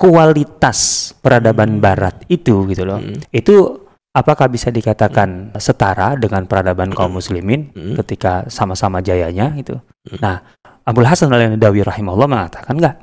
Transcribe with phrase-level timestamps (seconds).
[0.00, 2.96] kualitas peradaban barat itu gitu loh.
[2.96, 3.20] Hmm.
[3.28, 3.84] Itu
[4.16, 8.00] apakah bisa dikatakan setara dengan peradaban kaum muslimin Hmm.
[8.00, 9.76] ketika sama-sama jayanya gitu.
[10.08, 10.18] Hmm.
[10.24, 10.36] Nah,
[10.88, 12.96] Abdul Hasan Al-Nadawi rahimahullah mengatakan enggak.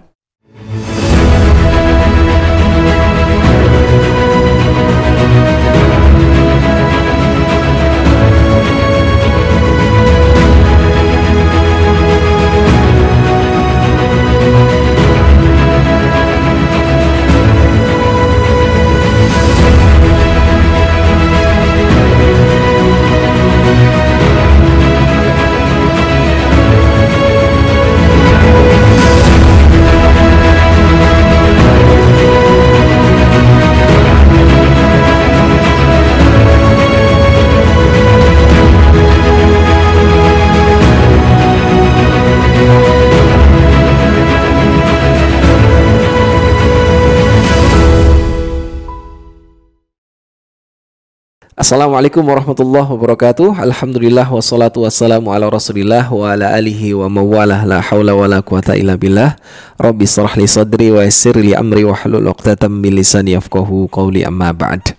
[51.57, 53.57] Assalamualaikum warahmatullahi wabarakatuh.
[53.57, 57.65] Alhamdulillah wassalatu wassalamu ala rasulillah wa ala alihi wa mawalah.
[57.65, 59.33] La hawla wa la quwata illa billah.
[59.81, 64.21] Rabbi sarah li sadri wa yassir li amri wa halul uqtatam min lisani yafqahu qawli
[64.21, 64.93] amma ba'd.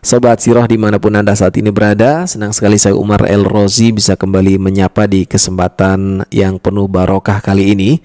[0.00, 3.90] Sobat Sirah di mana pun Anda saat ini berada Senang sekali saya Umar El Rozi
[3.90, 7.98] bisa kembali menyapa di kesempatan yang penuh barokah kali ini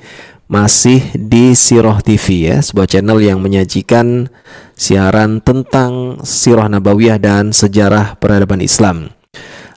[0.47, 4.27] masih di Sirah TV ya, sebuah channel yang menyajikan
[4.75, 9.09] siaran tentang Sirah Nabawiyah dan sejarah peradaban Islam.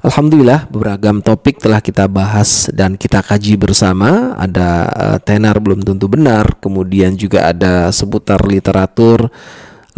[0.06, 4.39] Alhamdulillah beragam topik telah kita bahas dan kita kaji bersama.
[4.39, 9.27] Ada uh, tenar belum tentu benar, kemudian juga ada seputar literatur,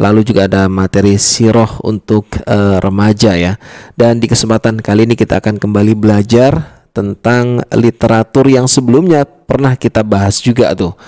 [0.00, 3.60] lalu juga ada materi sirah untuk uh, remaja ya.
[3.98, 10.02] Dan di kesempatan kali ini kita akan kembali belajar tentang literatur yang sebelumnya pernah kita
[10.02, 10.98] bahas juga tuh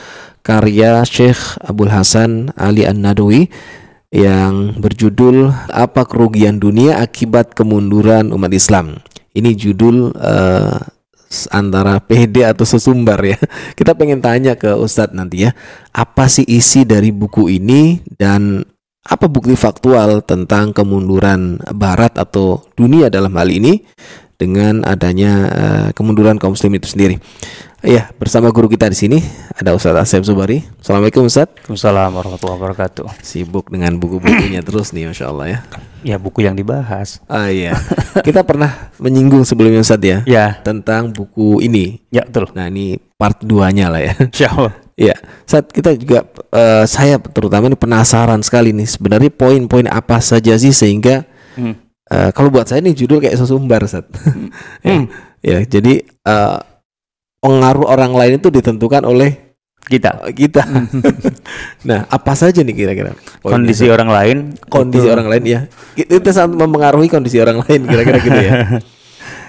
[0.47, 3.51] karya Syekh Abdul Hasan Ali An-Nadawi
[4.11, 8.99] yang berjudul Apa Kerugian Dunia Akibat Kemunduran Umat Islam.
[9.31, 10.79] Ini judul uh,
[11.55, 13.39] antara PD atau sesumbar ya.
[13.79, 15.55] Kita pengen tanya ke Ustadz nanti ya,
[15.95, 18.67] apa sih isi dari buku ini dan
[19.06, 23.81] apa bukti faktual tentang kemunduran Barat atau dunia dalam hal ini
[24.41, 27.21] dengan adanya uh, kemunduran kaum muslim itu sendiri.
[27.81, 29.19] Ya, bersama guru kita di sini
[29.53, 30.61] ada Ustadz Asep Zubari.
[30.81, 31.65] Assalamualaikum Ustadz.
[31.65, 33.09] Waalaikumsalam warahmatullahi wabarakatuh.
[33.21, 35.59] Sibuk dengan buku-bukunya terus nih, masya Allah ya.
[36.00, 37.21] Ya buku yang dibahas.
[37.25, 37.77] Ah iya,
[38.21, 42.00] kita pernah menyinggung sebelumnya Ustadz ya Ya, tentang buku ini.
[42.09, 42.53] ya betul.
[42.53, 44.12] Nah ini part 2-nya lah ya.
[44.29, 44.73] Insya Allah.
[45.00, 45.17] Ya,
[45.49, 50.73] saat kita juga eh, saya terutama ini penasaran sekali nih sebenarnya poin-poin apa saja sih
[50.73, 51.75] sehingga Hmm.
[52.10, 54.06] Eh, kalau buat saya ini judul kayak sesumbar Sat.
[54.87, 55.04] ya, Hmm.
[55.41, 56.59] ya, jadi eh,
[57.41, 59.50] pengaruh orang lain itu ditentukan oleh
[59.81, 60.62] Kita eh, kita.
[61.88, 64.37] nah, apa saja nih kira-kira kondisi orang lain,
[64.69, 65.60] kondisi itu- orang lain ya.
[65.97, 68.53] Itu sangat mempengaruhi kondisi orang lain kira-kira gitu ya.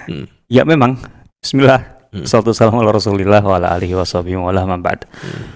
[0.02, 0.26] Hmm.
[0.50, 0.98] Ya memang.
[1.46, 2.10] Bismillah.
[2.10, 2.26] Hmm.
[2.26, 5.06] Salatu salam ala Rasulillah wa ala alihi wa sahbihi wa ala ba'd.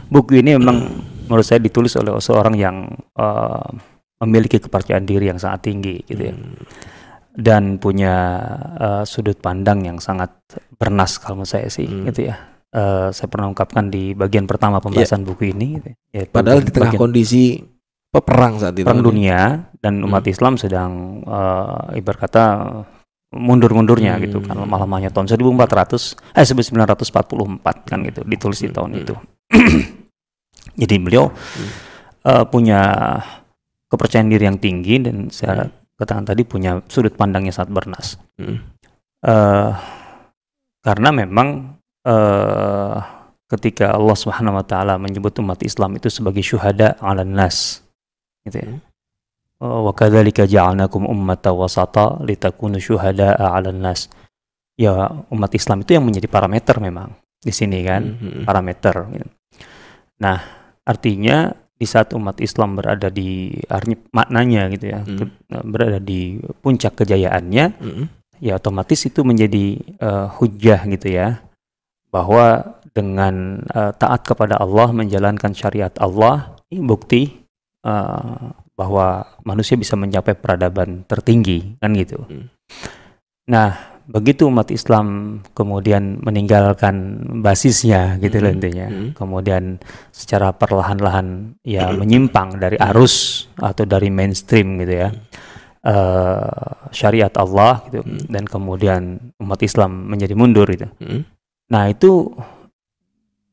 [0.05, 2.85] Buku ini memang menurut saya ditulis oleh seorang yang
[3.17, 3.67] eh,
[4.21, 6.35] memiliki kepercayaan diri yang sangat tinggi gitu ya.
[6.35, 6.55] Hmm.
[7.35, 8.15] Dan punya
[8.79, 10.31] eh, sudut pandang yang sangat
[10.75, 12.07] bernas kalau menurut saya sih Hmm.
[12.07, 12.35] gitu ya.
[12.71, 15.89] Eh, saya pernah ungkapkan di bagian pertama pembahasan buku ini gitu.
[16.11, 16.23] ya.
[16.27, 17.59] Padahal di tengah bagian kondisi
[18.15, 18.87] perang saat itu.
[18.87, 20.31] perang dunia dan umat Hmm.
[20.31, 22.43] Islam sedang eh, ibarat kata
[23.35, 24.23] mundur-mundurnya Hmm.
[24.23, 29.01] gitu kan lemah-lemahnya tahun 1400 eh 1944 kan gitu ditulis di tahun Hmm.
[29.03, 29.15] itu.
[30.81, 31.31] Jadi beliau
[32.23, 32.79] eh, punya
[33.89, 38.19] kepercayaan diri yang tinggi dan saya katakan tadi punya sudut pandang yang sangat bernas.
[38.35, 38.59] Hmm.
[39.25, 39.71] Eh,
[40.85, 42.95] karena memang eh,
[43.49, 47.81] ketika Allah Subhanahu wa taala menyebut umat Islam itu sebagai syuhada 'alan nas
[48.45, 48.69] gitu ya.
[48.69, 54.11] Eh, Wa kadzalika ja'alnakum ummatan wasata litakunu syuhada'a 'alan nas.
[54.75, 58.43] Ya, umat Islam itu yang menjadi parameter memang di sini kan, Hmm.
[58.43, 59.29] parameter gitu.
[60.19, 60.37] Nah,
[60.83, 65.17] artinya di saat umat Islam berada di artinya maknanya gitu ya, Hmm.
[65.19, 68.05] ke- berada di puncak kejayaannya, Hmm.
[68.39, 71.43] ya otomatis itu menjadi eh, hujah gitu ya
[72.11, 77.21] bahwa dengan eh, taat kepada Allah menjalankan syariat Allah ini bukti
[77.83, 78.43] eh,
[78.75, 79.07] bahwa
[79.43, 82.23] manusia bisa mencapai peradaban tertinggi kan gitu.
[82.27, 82.47] Hmm.
[83.47, 86.95] Nah begitu umat Islam kemudian meninggalkan
[87.41, 88.57] basisnya gitu loh Hmm.
[88.61, 89.09] intinya, Hmm.
[89.17, 89.63] kemudian
[90.13, 95.09] secara perlahan-lahan ya menyimpang dari arus atau dari mainstream gitu ya
[95.85, 98.25] eh, syariat Allah gitu Hmm.
[98.25, 99.01] dan kemudian
[99.37, 100.89] umat Islam menjadi mundur gitu.
[100.97, 101.21] Hmm.
[101.69, 102.33] Nah itu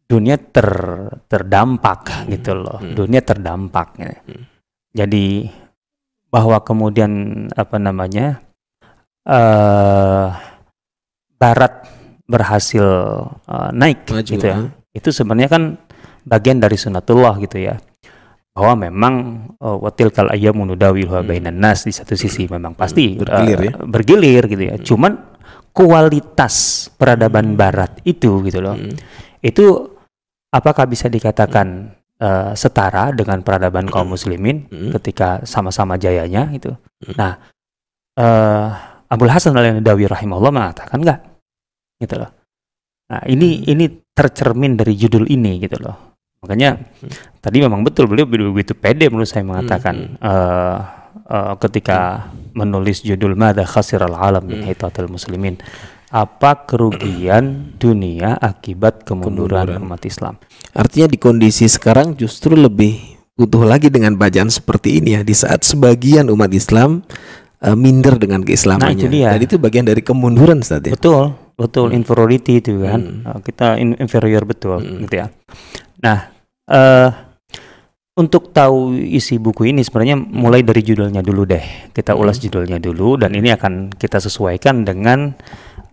[0.09, 0.69] dunia ter
[1.29, 2.81] terdampak gitu loh.
[2.81, 2.93] Hmm.
[2.97, 3.89] Dunia terdampak.
[4.01, 4.17] ya.
[4.25, 4.45] Hmm.
[4.93, 5.49] Jadi
[6.33, 7.13] bahwa kemudian
[7.53, 8.41] apa namanya
[9.25, 10.27] eh
[11.37, 11.73] Barat
[12.23, 12.87] berhasil
[13.51, 14.57] eh, naik Maju, gitu ya.
[14.63, 14.71] ah.
[14.95, 15.63] Itu sebenarnya kan
[16.23, 17.83] bagian dari sunatullah gitu ya.
[18.53, 19.15] Bahwa memang
[19.65, 21.29] uh, watil kal ayyamu nudawiluha Hmm.
[21.33, 23.75] bainan nas di satu sisi memang pasti Bergilir eh, ya.
[23.81, 24.75] bergilir gitu ya.
[24.77, 24.85] Hmm.
[24.85, 25.13] Cuman
[25.73, 27.59] kualitas peradaban Hmm.
[27.59, 28.77] barat itu gitu loh.
[28.77, 28.93] Hmm.
[29.41, 29.97] Itu
[30.53, 34.93] apakah bisa dikatakan eh, setara dengan peradaban kaum muslimin Hmm.
[34.95, 36.77] ketika sama-sama jayanya gitu.
[37.03, 37.15] Hmm.
[37.17, 37.33] Nah,
[38.15, 38.69] eh
[39.12, 41.20] Abdul Hasan Al-Nadawi rahimahullah mengatakan enggak.
[42.00, 42.32] Gitu loh.
[43.12, 43.73] Nah, ini Hmm.
[43.76, 43.85] ini
[44.17, 46.17] tercermin dari judul ini gitu loh.
[46.41, 47.12] Makanya Hmm.
[47.44, 50.25] tadi memang betul beliau begitu pede menurut saya mengatakan Hmm.
[50.25, 50.79] eh,
[51.29, 54.69] eh, ketika menulis judul Mada khasiral alam min Hmm.
[54.73, 55.61] hitatil muslimin.
[56.12, 59.88] Apa kerugian dunia akibat kemunduran Kemunduran.
[59.88, 60.35] umat Islam?
[60.76, 63.00] Artinya di kondisi sekarang justru lebih
[63.32, 67.00] butuh lagi dengan bacaan seperti ini ya di saat sebagian umat Islam
[67.62, 68.91] eh, minder dengan keislamannya.
[68.91, 69.31] Nah, itu dia.
[69.31, 70.93] Dan itu bagian dari kemunduran Ustaz ya.
[70.93, 71.99] Betul, betul Hmm.
[72.03, 73.00] inferiority itu kan.
[73.00, 73.26] Hmm.
[73.26, 75.06] Uh, Kita in- inferior betul Hmm.
[75.06, 75.26] gitu ya.
[76.03, 76.19] Nah,
[76.67, 77.09] eh
[78.12, 81.64] untuk tahu isi buku ini sebenarnya mulai dari judulnya dulu deh.
[81.94, 82.44] Kita ulas Hmm.
[82.44, 85.32] judulnya dulu dan ini akan kita sesuaikan dengan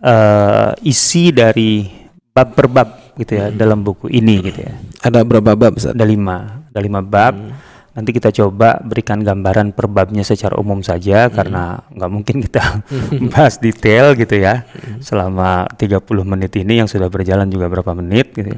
[0.00, 1.84] eh, isi dari
[2.32, 2.88] bab per bab
[3.20, 3.56] gitu ya Hmm.
[3.56, 4.72] dalam buku ini gitu ya.
[5.04, 5.92] Ada berapa bab Ustaz?
[5.92, 7.36] Ada lima, ada lima bab.
[7.36, 7.52] Hmm.
[7.90, 12.62] Nanti kita coba berikan gambaran per babnya secara umum saja karena nggak mungkin kita
[13.34, 14.62] bahas detail gitu ya
[15.02, 18.54] selama 30 menit ini yang sudah berjalan juga berapa menit gitu.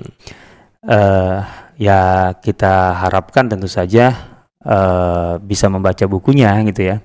[0.84, 1.38] Eh,
[1.80, 4.12] ya kita harapkan tentu saja
[4.60, 6.96] eh, bisa membaca bukunya gitu ya.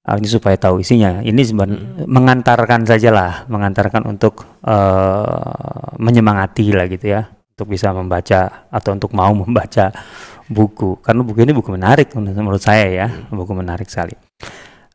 [0.00, 1.20] Ah, ini supaya tahu isinya.
[1.20, 8.70] Ini sebenarnya mengantarkan saja lah, mengantarkan untuk eh, menyemangati lah gitu ya, untuk bisa membaca
[8.72, 9.92] atau untuk mau membaca
[10.50, 10.98] buku.
[10.98, 14.18] Karena buku ini buku menarik menurut saya ya, buku menarik sekali.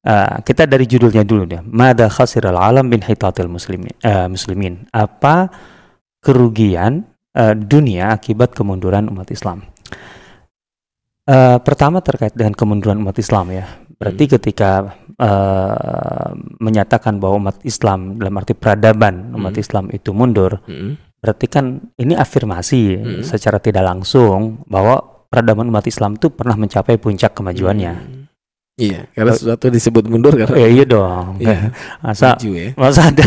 [0.06, 1.62] Eh, kita dari judulnya dulu deh.
[1.66, 3.96] Mada khasiral alam bin hitatil muslimin.
[4.04, 4.86] eh, muslimin.
[4.92, 5.50] Apa
[6.22, 9.66] kerugian eh, dunia akibat kemunduran umat Islam?
[11.26, 13.66] Eh, pertama terkait dengan kemunduran umat Islam ya.
[13.98, 16.30] Berarti ketika eh,
[16.60, 19.64] menyatakan bahwa umat Islam dalam arti peradaban umat Hmm.
[19.64, 21.00] Islam itu mundur, Hmm.
[21.18, 21.66] berarti kan
[21.96, 23.24] ini afirmasi Hmm.
[23.24, 27.94] secara tidak langsung bahwa peradaban umat Islam itu pernah mencapai puncak kemajuannya.
[27.94, 28.24] Hmm.
[28.76, 31.40] Iya, karena sesuatu disebut mundur karena Ya iya dong.
[31.40, 31.72] Iya.
[32.04, 32.70] Masa maju ya.
[32.76, 33.24] masa ada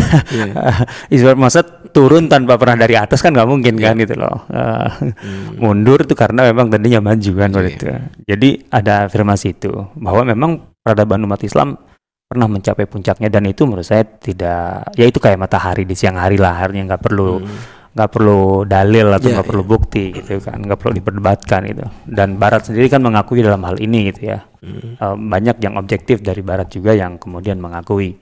[1.09, 1.33] Iya.
[1.41, 1.59] masa
[1.89, 3.85] turun tanpa pernah dari atas kan nggak mungkin Iya.
[3.89, 4.45] kan gitu loh.
[4.45, 4.87] Eh,
[5.25, 5.57] Hmm.
[5.65, 7.65] mundur itu karena memang tadinya maju kan Iya.
[7.65, 7.85] itu.
[8.29, 10.51] Jadi ada afirmasi itu bahwa memang
[10.85, 11.81] peradaban umat Islam
[12.29, 16.37] pernah mencapai puncaknya dan itu menurut saya tidak ya itu kayak matahari di siang hari
[16.37, 17.49] lah artinya nggak perlu Hmm.
[17.89, 22.37] Nggak perlu dalil atau Iya, nggak perlu bukti gitu kan nggak perlu diperdebatkan gitu dan
[22.37, 24.99] Barat sendiri kan mengakui dalam hal ini gitu ya Hmm.
[24.99, 28.19] Eh, banyak yang objektif dari Barat juga yang kemudian mengakui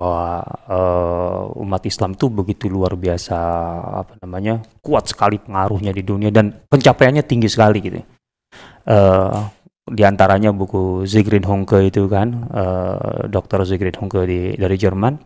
[0.00, 3.36] bahwa eh, umat Islam itu begitu luar biasa
[4.04, 8.00] apa namanya kuat sekali pengaruhnya di dunia dan pencapaiannya tinggi sekali gitu.
[8.88, 9.36] Eh
[9.84, 13.68] di antaranya buku Sigrid Honke itu kan, eh Dr.
[13.68, 15.20] Sigrid Honke di dari Jerman,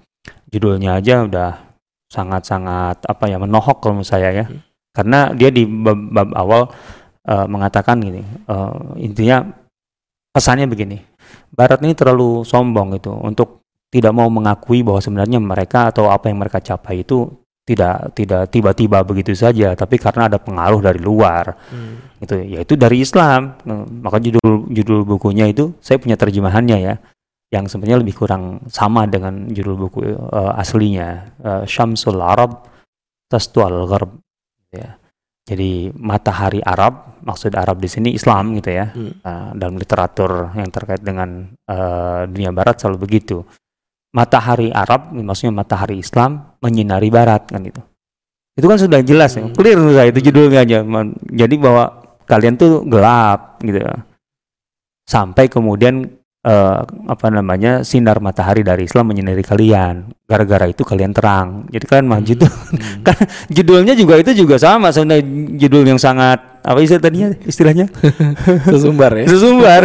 [0.50, 1.67] judulnya aja udah
[2.08, 4.60] sangat-sangat apa ya menohok kalau menurut saya ya, Hmm.
[4.96, 6.62] karena dia di bab, bab awal
[7.28, 9.44] eh, mengatakan gini, eh, intinya
[10.32, 10.96] pesannya begini,
[11.52, 13.60] Barat ini terlalu sombong gitu untuk
[13.92, 17.28] tidak mau mengakui bahwa sebenarnya mereka atau apa yang mereka capai itu
[17.68, 22.00] tidak tidak tiba-tiba begitu saja, tapi karena ada pengaruh dari luar Hmm.
[22.24, 26.94] gitu yaitu dari Islam Nah, maka judul judul bukunya itu saya punya terjemahannya ya
[27.48, 31.08] yang sebenarnya lebih kurang sama dengan judul buku eh, aslinya
[31.40, 32.68] eh, Syamsul Arab
[33.28, 34.20] Tastual Gharb
[34.72, 34.96] ya.
[35.48, 38.92] Jadi matahari Arab maksud Arab di sini Islam gitu ya.
[38.92, 39.16] Hmm.
[39.24, 43.40] Nah, dalam literatur yang terkait dengan eh, dunia Barat selalu begitu.
[44.12, 47.80] Matahari Arab maksudnya matahari Islam menyinari Barat kan itu
[48.58, 49.54] itu kan sudah jelas ya Hmm.
[49.54, 50.78] clear menurut saya itu judulnya aja.
[51.30, 51.84] Jadi bahwa
[52.26, 53.78] kalian tuh gelap gitu.
[55.06, 56.78] Sampai kemudian eh,
[57.08, 62.32] apa namanya sinar matahari dari Islam menyinari kalian gara-gara itu kalian terang jadi kalian maju
[62.36, 63.00] tuh Hmm.
[63.06, 63.16] kan
[63.48, 65.24] judulnya juga itu juga sama sebenarnya
[65.56, 67.86] judul yang sangat apa istilah tadinya istilahnya
[68.68, 69.24] Sesumbar ya.
[69.24, 69.82] sesumbar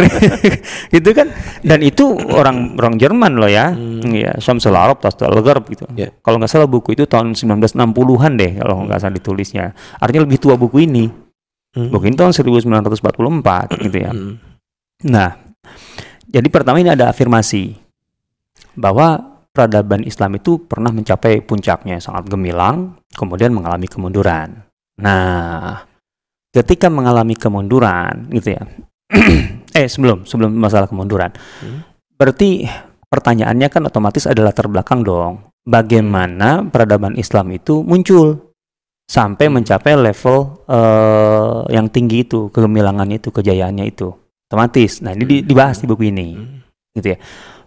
[0.98, 4.04] itu kan dan itu orang orang Jerman loh ya Hmm.
[4.12, 6.12] ya Syamsul Arab Gharb gitu Ya.
[6.20, 10.54] kalau nggak salah buku itu tahun 1960-an deh kalau nggak salah ditulisnya artinya lebih tua
[10.54, 11.08] buku ini
[11.74, 11.90] Hmm.
[11.90, 14.38] buku ini tahun 1944 gitu ya Hmm.
[15.02, 15.40] nah
[16.34, 17.78] jadi pertama ini ada afirmasi
[18.74, 24.66] bahwa peradaban Islam itu pernah mencapai puncaknya sangat gemilang kemudian mengalami kemunduran
[24.98, 25.94] nah
[26.54, 28.62] ketika mengalami kemunduran gitu ya.
[29.78, 31.34] eh sebelum sebelum masalah kemunduran.
[31.34, 31.82] Hmm.
[32.14, 32.62] Berarti
[33.10, 35.50] pertanyaannya kan otomatis adalah terbelakang dong.
[35.66, 38.54] Bagaimana peradaban Islam itu muncul
[39.10, 39.60] sampai Hmm.
[39.60, 40.38] mencapai level
[40.70, 44.14] eh, yang tinggi itu, kegemilangan itu, kejayaannya itu.
[44.54, 45.02] Otomatis.
[45.02, 45.46] Nah, ini Hmm.
[45.50, 46.62] dibahas di buku ini Hmm.
[46.94, 47.18] gitu ya.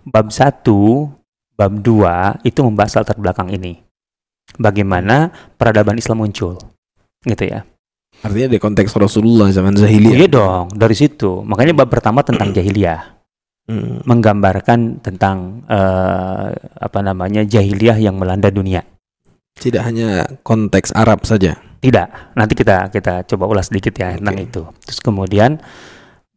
[0.07, 1.11] Bab 1,
[1.53, 3.83] bab 2 itu membahas latar belakang ini.
[4.55, 5.27] Bagaimana
[5.59, 6.55] peradaban Islam muncul.
[7.27, 7.67] Gitu ya.
[8.23, 10.15] Artinya di konteks Rasulullah zaman jahiliyah.
[10.15, 11.43] Iya dong, dari situ.
[11.43, 13.19] Makanya bab pertama tentang jahiliyah,
[13.67, 13.99] Hmm.
[14.07, 18.81] menggambarkan tentang eh, apa namanya jahiliyah yang melanda dunia.
[19.59, 21.59] Tidak hanya konteks Arab saja.
[21.77, 24.45] Tidak, nanti kita kita coba ulas sedikit ya tentang Oke.
[24.49, 24.61] itu.
[24.87, 25.61] Terus kemudian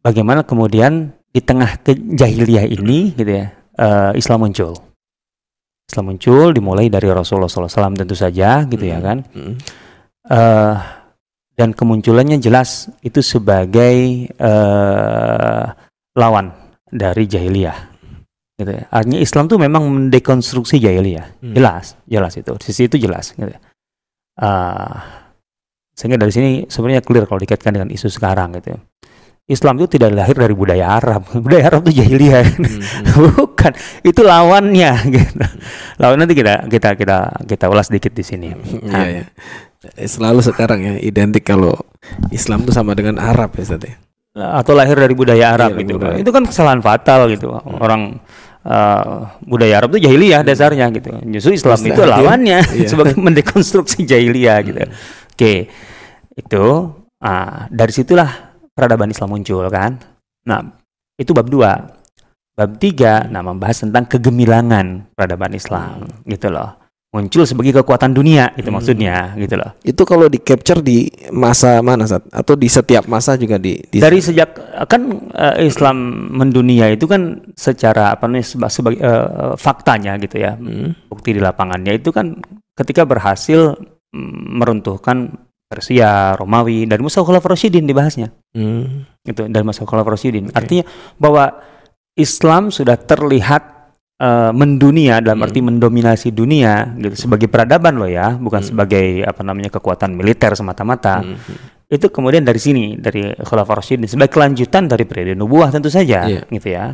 [0.01, 4.75] bagaimana kemudian di tengah kejahiliyah ini gitu ya, eh, Islam muncul.
[5.87, 9.05] Islam muncul dimulai dari Rasulullah SAW tentu saja gitu ya Hmm.
[9.05, 9.17] kan.
[9.31, 9.53] Hmm.
[10.27, 10.75] Eh,
[11.55, 13.95] dan kemunculannya jelas itu sebagai
[14.31, 15.63] eh,
[16.15, 16.47] lawan
[16.87, 17.77] dari jahiliyah.
[18.55, 18.83] Gitu ya.
[18.91, 21.43] Artinya Islam tuh memang mendekonstruksi jahiliyah.
[21.43, 21.53] Hmm.
[21.55, 22.53] Jelas, jelas itu.
[22.63, 23.35] Sisi itu jelas.
[23.35, 23.51] Gitu.
[23.51, 23.59] ya.
[24.39, 24.95] Eh,
[25.91, 28.75] sehingga dari sini sebenarnya clear kalau dikaitkan dengan isu sekarang gitu.
[28.75, 28.79] ya.
[29.51, 31.27] Islam itu tidak lahir dari budaya Arab.
[31.43, 32.47] Budaya Arab itu jahiliyah.
[32.55, 33.35] Hmm.
[33.35, 33.71] Bukan,
[34.07, 35.43] itu lawannya gitu.
[35.99, 38.47] Lawan nanti kita kita kita kita ulas sedikit di sini.
[38.55, 39.23] Iya, iya.
[39.99, 41.75] Eh, Selalu sekarang ya identik kalau
[42.31, 43.95] Islam itu sama dengan Arab ya Ustaz ya.
[44.31, 45.99] atau lahir dari budaya Arab Iya, gitu.
[45.99, 46.17] budaya.
[46.23, 47.51] Itu kan kesalahan fatal gitu.
[47.51, 48.23] Orang
[48.63, 51.11] eh, budaya Arab itu jahiliyah dasarnya gitu.
[51.27, 52.87] Justru Islam itu lahir, lawannya iya.
[52.87, 54.79] sebagai mendekonstruksi jahiliyah gitu.
[55.35, 55.67] Oke.
[56.31, 59.99] Itu ah, dari situlah peradaban Islam muncul kan.
[60.43, 60.59] Nah,
[61.15, 62.01] itu bab 2.
[62.51, 66.77] Bab 3 nah membahas tentang kegemilangan peradaban Islam gitu loh.
[67.11, 68.79] Muncul sebagai kekuatan dunia itu Hmm.
[68.79, 69.75] maksudnya gitu loh.
[69.83, 72.23] Itu kalau di capture di masa mana Ustaz?
[72.31, 74.55] Atau di setiap masa juga di, di dari sejak
[74.87, 75.99] kan eh, Islam
[76.31, 80.95] mendunia itu kan secara apa namanya seba- sebagai eh, faktanya gitu ya Hmm.
[81.07, 82.39] bukti di lapangannya itu kan
[82.79, 83.75] ketika berhasil
[84.15, 85.35] mm, meruntuhkan
[85.71, 89.07] Persia, Romawi dan Musa Khulafaur Rasyidin dibahasnya Hmm.
[89.23, 90.51] gitu dan Musa Khulafaur Rasyidin.
[90.51, 90.53] Oke.
[90.53, 90.83] Artinya
[91.15, 91.55] bahwa
[92.13, 93.71] Islam sudah terlihat
[94.19, 95.47] eh, mendunia dalam Hmm.
[95.49, 98.69] arti mendominasi dunia gitu sebagai peradaban loh ya, bukan Hmm.
[98.69, 101.41] sebagai apa namanya kekuatan militer semata-mata Hmm.
[101.87, 106.45] itu kemudian dari sini dari Khulafaur Rasyidin sebagai kelanjutan dari periode nubuah tentu saja Iya.
[106.45, 106.93] gitu ya.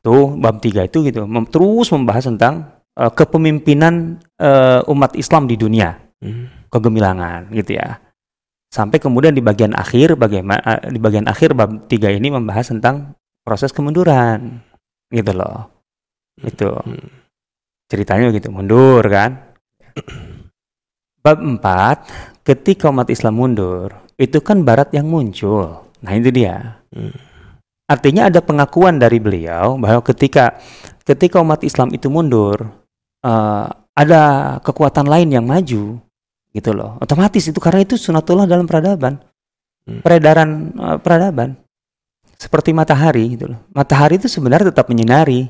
[0.00, 5.56] Tuh bab 3 itu gitu mem- terus membahas tentang eh, kepemimpinan eh, umat Islam di
[5.56, 6.44] dunia, Hmm.
[6.70, 7.98] Kegemilangan gitu ya.
[8.70, 13.74] Sampai kemudian di bagian akhir bagaimana di bagian akhir bab 3 ini membahas tentang proses
[13.74, 14.62] kemunduran.
[15.10, 15.66] Gitu loh.
[16.40, 17.20] Itu Hmm.
[17.90, 19.50] ceritanya gitu mundur kan
[21.20, 27.14] bab 4 ketika umat Islam mundur itu kan barat yang muncul nah itu dia Hmm.
[27.86, 30.58] artinya ada pengakuan dari beliau bahwa ketika
[31.06, 32.66] ketika umat Islam itu mundur
[33.26, 34.22] eh, ada
[34.62, 35.98] kekuatan lain yang maju
[36.50, 36.98] gitu loh.
[36.98, 39.18] Otomatis itu karena itu sunatullah dalam peradaban.
[39.80, 40.04] Hmm.
[40.04, 41.56] peredaran eh, peradaban.
[42.36, 43.60] Seperti matahari gitu loh.
[43.72, 45.48] Matahari itu sebenarnya tetap menyinari.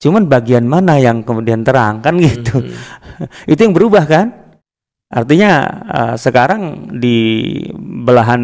[0.00, 2.60] Cuman bagian mana yang kemudian terang kan gitu.
[2.60, 2.72] Hmm.
[3.52, 4.26] itu yang berubah kan?
[5.10, 5.50] Artinya
[5.90, 7.18] eh, sekarang di
[7.76, 8.42] belahan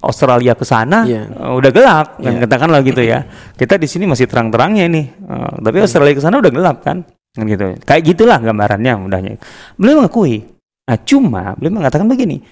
[0.00, 1.28] Australia ke sana Iya.
[1.30, 2.40] eh, udah gelap kan Iya.
[2.44, 3.24] katakanlah gitu ya.
[3.60, 7.06] Kita di sini masih terang-terangnya nih Eh, tapi Australia ke sana udah gelap kan?
[7.30, 7.78] Kan gitu.
[7.86, 9.32] Kayak gitulah gambarannya mudahnya.
[9.78, 10.42] Beliau mengakui
[10.90, 12.42] nah cuma beliau mengatakan begini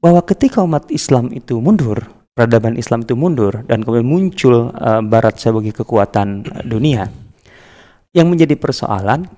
[0.00, 5.36] bahwa ketika umat Islam itu mundur peradaban Islam itu mundur dan kemudian muncul eh, Barat
[5.36, 7.04] sebagai kekuatan eh, dunia
[8.16, 9.28] yang menjadi persoalan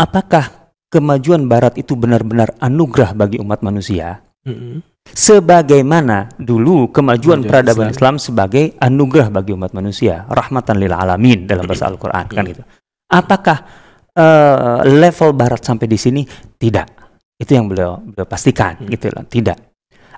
[0.00, 4.82] apakah kemajuan barat itu benar-benar anugerah bagi umat manusia Hmm.
[5.06, 8.18] sebagaimana dulu kemajuan peradaban Islam.
[8.18, 8.26] Islam.
[8.26, 12.66] sebagai anugerah bagi umat manusia rahmatan lil alamin dalam bahasa Al-Qur'an kan gitu
[13.06, 13.62] apakah
[14.10, 16.26] eh, level barat sampai di sini
[16.58, 17.11] tidak
[17.42, 18.86] itu yang beliau beliau pastikan Hmm.
[18.86, 19.26] gitu loh.
[19.26, 19.58] Tidak.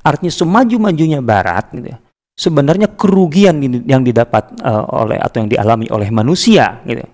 [0.04, 1.98] Artinya semaju-majunya barat gitu ya,
[2.36, 7.08] sebenarnya kerugian yang didapat eh, oleh atau yang dialami oleh manusia gitu.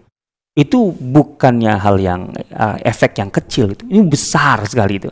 [0.59, 5.11] Itu bukannya hal yang eh, efek yang kecil itu ini besar sekali itu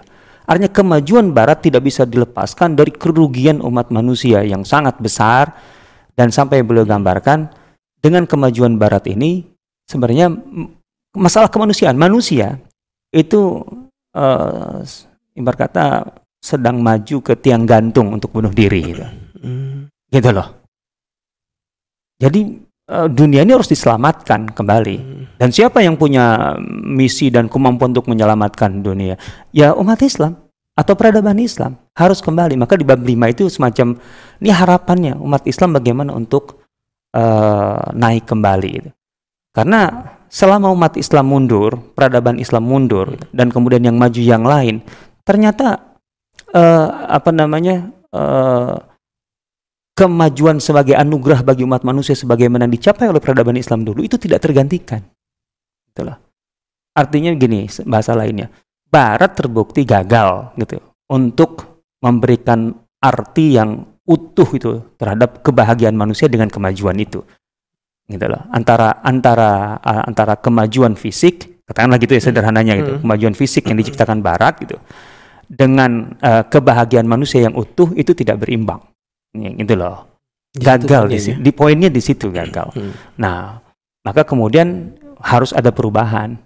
[0.48, 5.54] artinya kemajuan barat tidak bisa dilepaskan dari kerugian umat manusia yang sangat besar.
[6.18, 7.46] Dan sampai beliau gambarkan
[8.02, 9.46] dengan kemajuan barat ini
[9.86, 10.34] sebenarnya
[11.14, 12.58] masalah kemanusiaan manusia
[13.14, 13.62] itu
[14.14, 14.78] eh,
[15.36, 15.84] ibarat kata
[16.38, 19.06] sedang maju ke tiang gantung untuk bunuh diri gitu
[19.38, 19.86] Hmm.
[20.10, 20.50] gitu loh.
[22.18, 22.40] Jadi
[22.88, 24.96] eh, dunia ini harus diselamatkan kembali.
[24.98, 25.24] Hmm.
[25.38, 29.14] Dan siapa yang punya misi dan kemampuan untuk menyelamatkan dunia?
[29.52, 30.34] Ya umat Islam.
[30.78, 32.54] atau peradaban Islam harus kembali.
[32.54, 33.98] Maka di bab 5 itu semacam
[34.38, 36.62] ini harapannya umat Islam bagaimana untuk
[37.18, 38.90] uh, naik kembali gitu.
[39.50, 39.90] Karena
[40.28, 44.84] selama umat Islam mundur, peradaban Islam mundur dan kemudian yang maju yang lain,
[45.24, 45.98] ternyata
[46.52, 47.92] uh, apa namanya?
[48.08, 48.80] Uh,
[49.98, 55.02] kemajuan sebagai anugerah bagi umat manusia sebagaimana dicapai oleh peradaban Islam dulu itu tidak tergantikan.
[55.90, 56.22] Itulah.
[56.94, 58.46] Artinya gini bahasa lainnya
[58.88, 60.80] Barat terbukti gagal gitu
[61.10, 67.20] untuk memberikan arti yang utuh itu terhadap kebahagiaan manusia dengan kemajuan itu
[68.08, 73.02] gitu loh antara antara antara kemajuan fisik katakanlah gitu ya sederhananya gitu hmm.
[73.04, 74.80] kemajuan fisik yang diciptakan barat gitu
[75.48, 78.80] dengan uh, kebahagiaan manusia yang utuh itu tidak berimbang
[79.36, 80.08] gitu loh
[80.56, 81.36] gagal di, ya.
[81.36, 83.20] di poinnya di situ gagal hmm.
[83.20, 83.60] nah
[84.00, 86.40] maka kemudian harus ada perubahan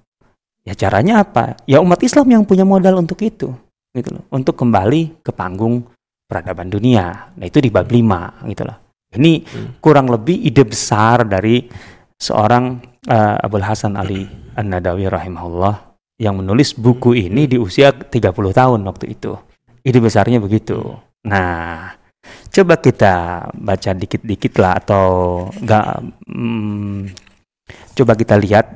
[0.62, 1.58] Ya caranya apa?
[1.66, 3.50] Ya umat Islam yang punya modal untuk itu,
[3.90, 4.24] gitu loh.
[4.30, 5.82] Untuk kembali ke panggung
[6.30, 7.34] peradaban dunia.
[7.34, 8.78] Nah itu di bab 5 gitu loh.
[9.12, 9.82] Ini hmm.
[9.84, 11.68] kurang lebih ide besar dari
[12.16, 14.24] seorang uh, Abdul Hasan Ali
[14.56, 15.92] An-Nadawi rahimahullah
[16.22, 19.36] yang menulis buku ini di usia 30 tahun waktu itu.
[19.82, 20.78] Ide besarnya begitu.
[21.26, 21.92] Nah,
[22.52, 25.06] coba kita baca dikit-dikit lah atau
[25.58, 25.86] enggak
[26.30, 27.10] hmm,
[27.98, 28.66] coba kita lihat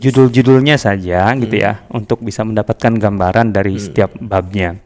[0.00, 1.38] judul-judulnya saja hmm.
[1.46, 3.82] gitu ya untuk bisa mendapatkan gambaran dari hmm.
[3.82, 4.76] setiap babnya.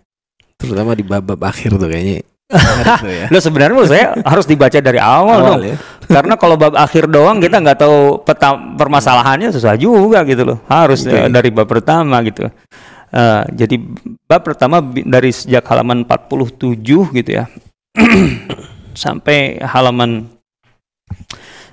[0.58, 2.22] Terutama di bab-bab akhir tuh kayaknya.
[2.52, 3.26] Ya.
[3.32, 5.62] Lo sebenarnya menurut saya harus dibaca dari awal, awal dong.
[5.64, 5.76] Ya?
[6.20, 10.58] Karena kalau bab akhir doang kita nggak tahu peta permasalahannya susah juga gitu loh.
[10.68, 11.24] Harus okay.
[11.24, 12.48] ya, dari bab pertama gitu.
[13.14, 13.78] Uh, jadi
[14.26, 16.82] bab pertama dari sejak halaman 47
[17.14, 17.46] gitu ya
[19.06, 20.26] sampai halaman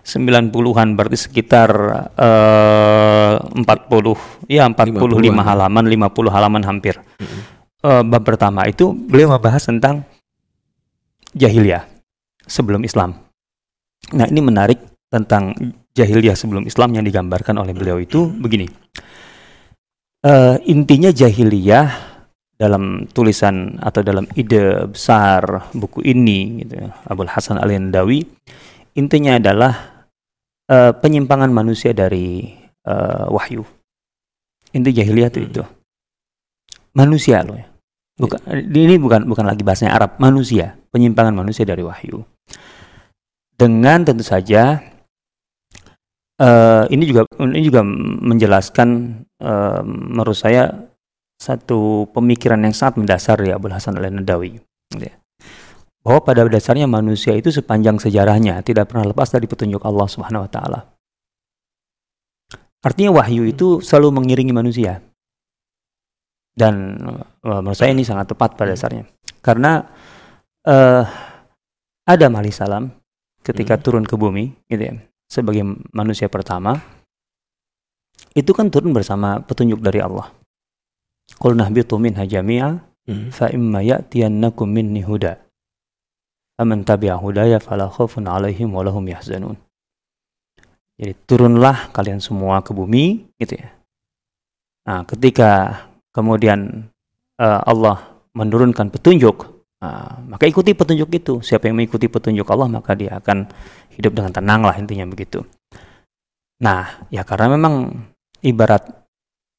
[0.05, 1.69] 90-an berarti sekitar
[2.13, 3.65] uh, 40
[4.53, 7.01] ya 45 50 halaman 50 halaman hampir.
[7.17, 7.41] Mm -hmm.
[7.89, 10.05] uh, bab pertama itu beliau membahas tentang
[11.35, 11.83] jahiliyah
[12.45, 13.15] sebelum Islam.
[14.11, 14.79] Nah, ini menarik
[15.11, 15.53] tentang
[15.95, 18.67] jahiliyah sebelum Islam yang digambarkan oleh beliau itu begini.
[20.21, 21.89] Uh, intinya jahiliyah
[22.61, 28.21] dalam tulisan atau dalam ide besar buku ini gitu ya, Abdul Hasan Al-Yandawi
[28.93, 30.05] intinya adalah
[30.69, 32.53] uh, penyimpangan manusia dari
[32.85, 33.65] uh, wahyu.
[34.71, 35.49] Inti jahiliyah itu hmm.
[35.49, 35.63] itu.
[36.91, 37.70] Manusia loh ya.
[38.19, 42.21] Bukan, ini bukan bukan lagi bahasanya Arab, manusia, penyimpangan manusia dari wahyu.
[43.55, 44.81] Dengan tentu saja
[46.41, 47.85] uh, ini juga ini juga
[48.25, 48.89] menjelaskan
[49.41, 50.89] uh, menurut saya
[51.41, 54.61] satu pemikiran yang sangat mendasar ya Abdul Hasan Al-Nadawi.
[54.97, 55.21] Ya
[56.01, 60.51] bahwa pada dasarnya manusia itu sepanjang sejarahnya tidak pernah lepas dari petunjuk Allah Subhanahu wa
[60.51, 60.79] taala.
[62.81, 65.05] Artinya wahyu itu selalu mengiringi manusia.
[66.51, 69.07] Dan uh, menurut saya ini sangat tepat pada dasarnya.
[69.39, 69.81] Karena
[70.67, 71.03] uh,
[72.05, 72.91] Adam alaihissalam
[73.41, 73.83] ketika hmm.
[73.83, 74.93] turun ke bumi gitu ya,
[75.31, 75.63] sebagai
[75.95, 76.77] manusia pertama
[78.35, 80.29] itu kan turun bersama petunjuk dari Allah.
[81.39, 83.31] Qul nahbitu minha jami'a hmm.
[83.31, 85.39] fa imma ya'tiyannakum minni huda
[86.61, 89.57] Aman tabi'a hudaya fala khaufun alaihim walahum yahzanun.
[91.01, 93.73] Jadi turunlah kalian semua ke bumi gitu ya.
[94.85, 95.81] Nah, ketika
[96.11, 96.87] kemudian
[97.39, 99.43] uh, Allah menurunkan petunjuk,
[99.83, 101.33] uh, maka ikuti petunjuk itu.
[101.43, 103.47] Siapa yang mengikuti petunjuk Allah maka dia akan
[103.95, 105.43] hidup dengan tenang lah intinya begitu.
[106.61, 108.05] Nah, ya karena memang
[108.45, 109.01] ibarat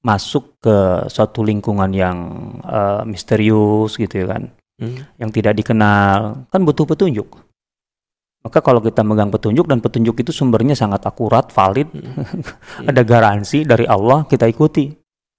[0.03, 2.19] masuk ke suatu lingkungan yang
[2.67, 4.51] uh, misterius gitu ya kan
[4.83, 5.23] hmm.
[5.23, 7.39] yang tidak dikenal kan butuh petunjuk
[8.43, 12.11] maka kalau kita megang petunjuk dan petunjuk itu sumbernya sangat akurat valid hmm.
[12.91, 14.91] ada garansi dari Allah kita ikuti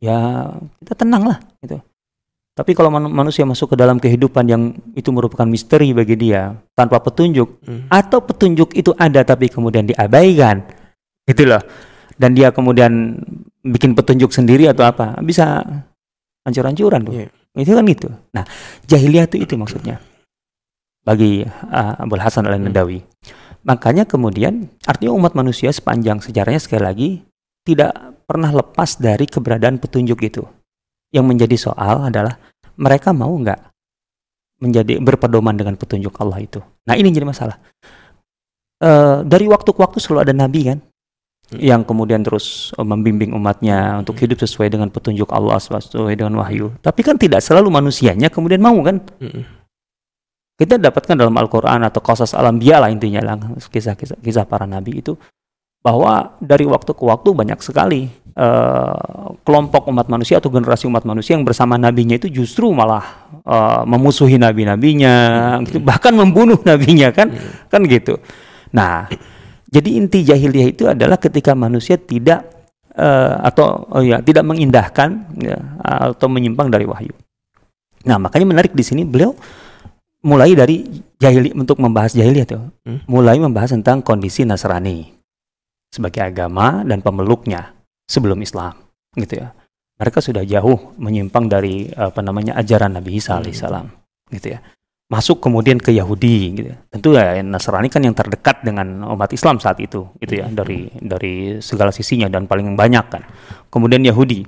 [0.04, 0.52] ya
[0.84, 1.80] kita tenang lah gitu
[2.54, 7.00] tapi kalau man manusia masuk ke dalam kehidupan yang itu merupakan misteri bagi dia tanpa
[7.00, 7.88] petunjuk hmm.
[7.88, 10.62] atau petunjuk itu ada tapi kemudian diabaikan
[11.24, 11.64] gitu loh
[12.20, 13.18] dan dia kemudian
[13.64, 15.64] bikin petunjuk sendiri atau apa bisa
[16.46, 17.32] hancur-hancuran tuh yeah.
[17.54, 18.10] Itu kan gitu.
[18.34, 18.46] Nah,
[18.90, 20.02] jahiliyah itu itu maksudnya.
[21.06, 23.04] Bagi uh, Abul Hasan Al-Nadawi.
[23.04, 23.08] Hmm.
[23.64, 27.10] Makanya kemudian artinya umat manusia sepanjang sejarahnya sekali lagi
[27.64, 30.44] tidak pernah lepas dari keberadaan petunjuk itu.
[31.14, 32.40] Yang menjadi soal adalah
[32.80, 33.60] mereka mau nggak
[34.64, 36.64] menjadi berpedoman dengan petunjuk Allah itu.
[36.88, 37.60] Nah ini jadi masalah.
[38.84, 40.80] Uh, dari waktu ke waktu selalu ada nabi kan
[41.54, 41.60] Hmm.
[41.62, 46.74] yang kemudian terus uh, membimbing umatnya untuk hidup sesuai dengan petunjuk Allah sesuai dengan wahyu.
[46.82, 49.04] Tapi kan tidak selalu manusianya kemudian mau kan?
[49.22, 49.46] Hmm.
[50.58, 55.18] Kita dapatkan dalam Al-Quran atau qasas alam lah intinya lah kisah-kisah kisah para nabi itu
[55.84, 58.08] bahwa dari waktu ke waktu banyak sekali
[58.40, 63.84] uh, kelompok umat manusia atau generasi umat manusia yang bersama nabinya itu justru malah uh,
[63.84, 65.16] memusuhi nabi-nabinya,
[65.60, 65.64] hmm.
[65.68, 67.68] gitu, bahkan membunuh nabinya kan, hmm.
[67.68, 68.16] kan gitu.
[68.72, 69.12] Nah,
[69.68, 72.48] jadi inti jahiliyah itu adalah ketika manusia tidak
[72.96, 77.14] uh, atau oh ya tidak mengindahkan ya, atau menyimpang dari wahyu.
[78.08, 79.36] Nah, makanya menarik di sini beliau
[80.24, 80.88] mulai dari
[81.20, 83.04] jahili untuk membahas jahiliyah tuh, hmm?
[83.12, 85.13] mulai membahas tentang kondisi Nasrani
[85.94, 87.78] sebagai agama dan pemeluknya
[88.10, 88.74] sebelum Islam
[89.14, 89.54] gitu ya
[90.02, 93.40] mereka sudah jauh menyimpang dari apa namanya ajaran Nabi Isa hmm.
[93.46, 93.86] alaihissalam
[94.34, 94.60] gitu ya
[95.14, 96.78] masuk kemudian ke Yahudi gitu ya.
[96.90, 100.56] tentu ya Nasrani kan yang terdekat dengan umat Islam saat itu gitu ya hmm.
[100.58, 103.22] dari dari segala sisinya dan paling banyak kan
[103.70, 104.42] kemudian Yahudi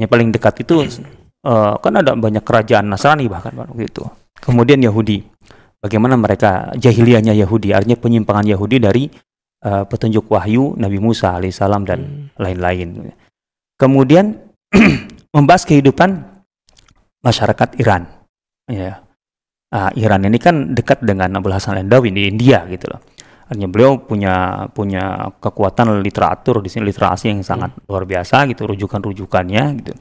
[0.00, 0.88] yang paling dekat itu
[1.44, 4.08] uh, kan ada banyak kerajaan Nasrani bahkan gitu
[4.40, 5.20] kemudian Yahudi
[5.84, 9.04] bagaimana mereka jahiliyahnya Yahudi artinya penyimpangan Yahudi dari
[9.64, 12.40] uh, petunjuk wahyu Nabi Musa alaihissalam dan hmm.
[12.40, 12.88] lain-lain.
[12.96, 13.14] Hmm.
[13.76, 14.36] Kemudian
[15.36, 16.20] membahas kehidupan
[17.24, 18.08] masyarakat Iran.
[18.68, 19.04] Ya.
[19.70, 23.00] Uh, Iran ini kan dekat dengan Abdul Hasan Landawi di India gitu loh.
[23.50, 27.86] Artinya beliau punya punya kekuatan literatur di sini literasi yang sangat hmm.
[27.86, 29.92] luar biasa gitu rujukan-rujukannya gitu.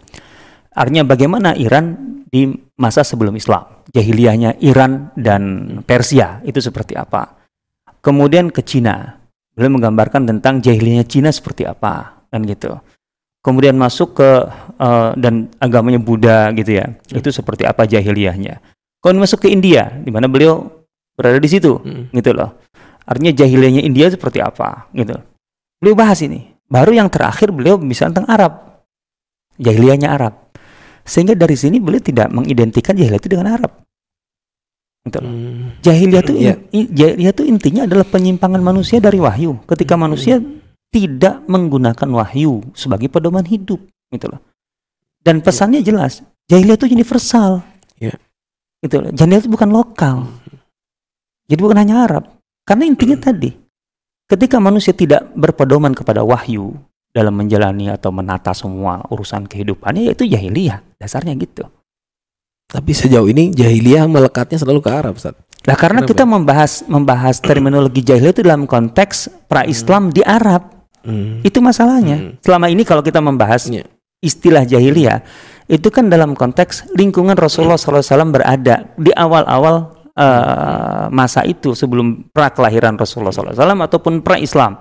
[0.69, 1.97] Artinya bagaimana Iran
[2.29, 2.45] di
[2.77, 5.85] masa sebelum Islam, jahiliyahnya Iran dan hmm.
[5.85, 7.41] Persia itu seperti apa?
[7.99, 9.18] Kemudian ke Cina,
[9.59, 12.79] Beliau menggambarkan tentang jahiliyahnya Cina seperti apa, kan gitu.
[13.43, 14.29] Kemudian masuk ke
[14.79, 16.87] uh, dan agamanya Buddha gitu ya.
[16.87, 17.19] Hmm.
[17.19, 18.63] Itu seperti apa jahiliyahnya.
[19.03, 20.63] Kemudian masuk ke India, di mana beliau
[21.19, 22.15] berada di situ, hmm.
[22.15, 22.55] gitu loh.
[23.03, 25.19] Artinya jahiliyahnya India seperti apa, gitu.
[25.83, 26.55] Beliau bahas ini.
[26.71, 28.79] Baru yang terakhir beliau bisa tentang Arab.
[29.59, 30.39] Jahiliyahnya Arab.
[31.03, 33.75] Sehingga dari sini beliau tidak mengidentikan jahiliyah itu dengan Arab.
[35.07, 35.79] Gitu Hmm.
[35.79, 36.57] Jahiliyah itu yeah.
[36.71, 39.55] jahiliyah itu intinya adalah penyimpangan manusia dari wahyu.
[39.63, 40.03] Ketika hmm.
[40.03, 40.35] manusia
[40.91, 43.79] tidak menggunakan wahyu sebagai pedoman hidup,
[44.11, 44.41] gitu loh.
[45.23, 47.63] Dan pesannya jelas, jahiliyah itu universal.
[48.01, 48.17] Yeah.
[48.83, 49.11] Gitu loh.
[49.15, 50.27] Jahiliyah itu bukan lokal.
[51.49, 52.23] Jadi bukan hanya Arab.
[52.67, 53.25] Karena intinya hmm.
[53.25, 53.49] tadi,
[54.27, 56.75] ketika manusia tidak berpedoman kepada wahyu
[57.09, 60.83] dalam menjalani atau menata semua urusan kehidupannya, yaitu jahiliyah.
[60.99, 61.65] Dasarnya gitu.
[62.69, 65.33] Tapi sejauh ini jahiliyah melekatnya selalu ke Arab, Ustaz.
[65.65, 66.11] Nah, karena Kenapa?
[66.13, 70.13] kita membahas membahas terminologi jahiliyah itu dalam konteks pra-Islam hmm.
[70.13, 70.61] di Arab.
[71.01, 71.41] Hmm.
[71.41, 72.17] Itu masalahnya.
[72.17, 72.31] Hmm.
[72.45, 73.89] Selama ini kalau kita membahas yeah.
[74.21, 75.25] istilah jahiliyah,
[75.65, 82.53] itu kan dalam konteks lingkungan Rasulullah SAW berada di awal-awal uh, masa itu sebelum pra
[82.53, 84.77] kelahiran Rasulullah SAW ataupun pra-Islam.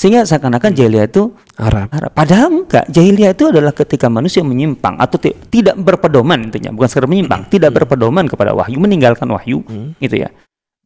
[0.00, 1.92] Sehingga seakan-akan jahiliyah itu Arab.
[1.92, 2.08] Arab.
[2.16, 2.88] Padahal enggak.
[2.88, 5.20] Jahiliyah itu adalah ketika manusia menyimpang atau
[5.52, 7.52] tidak berpedoman intinya, bukan sekedar menyimpang, hmm.
[7.52, 10.00] tidak berpedoman kepada wahyu, meninggalkan wahyu, hmm.
[10.00, 10.32] gitu ya.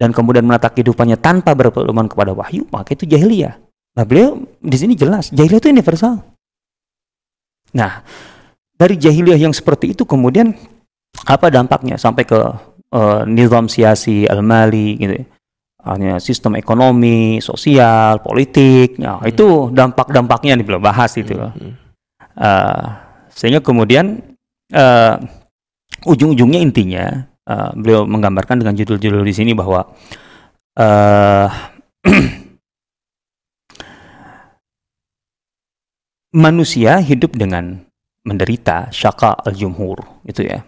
[0.02, 3.54] Dan kemudian menata kehidupannya tanpa berpedoman kepada wahyu, maka itu jahiliyah.
[3.94, 6.18] Nah, beliau di sini jelas, jahiliyah itu universal.
[7.70, 8.02] Nah,
[8.74, 10.58] dari jahiliyah yang seperti itu kemudian
[11.22, 12.34] apa dampaknya sampai ke
[12.90, 15.24] uh, nizam siasi al-mali gitu ya
[15.84, 19.28] hanya sistem ekonomi, sosial, politik, ya, hmm.
[19.28, 21.52] itu dampak-dampaknya nih belum bahas itu loh.
[21.52, 21.76] Hmm.
[22.34, 22.84] Uh,
[23.30, 24.18] sehingga kemudian
[24.72, 25.14] uh,
[26.08, 29.86] ujung-ujungnya intinya uh, beliau menggambarkan dengan judul-judul di sini bahwa
[30.80, 31.48] uh,
[36.44, 37.84] manusia hidup dengan
[38.24, 40.64] menderita syaka al-jumhur itu ya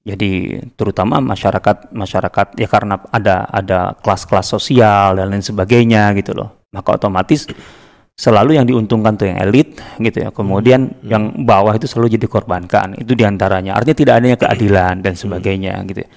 [0.00, 6.64] jadi terutama masyarakat masyarakat ya karena ada ada kelas-kelas sosial dan lain sebagainya gitu loh.
[6.72, 7.44] Maka otomatis
[8.16, 10.32] selalu yang diuntungkan tuh yang elit gitu ya.
[10.32, 11.04] Kemudian hmm.
[11.04, 12.96] yang bawah itu selalu jadi korbankan.
[12.96, 13.76] Itu di antaranya.
[13.76, 15.20] Artinya tidak adanya keadilan dan hmm.
[15.20, 16.00] sebagainya gitu.
[16.04, 16.10] Ya.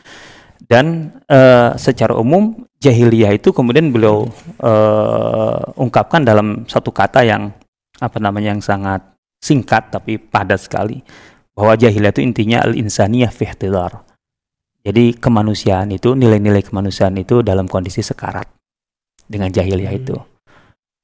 [0.64, 4.32] Dan uh, secara umum jahiliyah itu kemudian beliau
[4.64, 7.52] uh, ungkapkan dalam satu kata yang
[8.00, 9.04] apa namanya yang sangat
[9.44, 11.04] singkat tapi padat sekali
[11.54, 13.50] bahwa jahiliyah itu intinya al-insaniyah fi
[14.84, 18.50] Jadi kemanusiaan itu nilai-nilai kemanusiaan itu dalam kondisi sekarat
[19.30, 20.02] dengan jahiliyah hmm.
[20.04, 20.18] itu.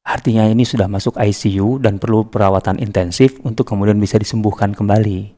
[0.03, 5.37] Artinya ini sudah masuk ICU dan perlu perawatan intensif untuk kemudian bisa disembuhkan kembali.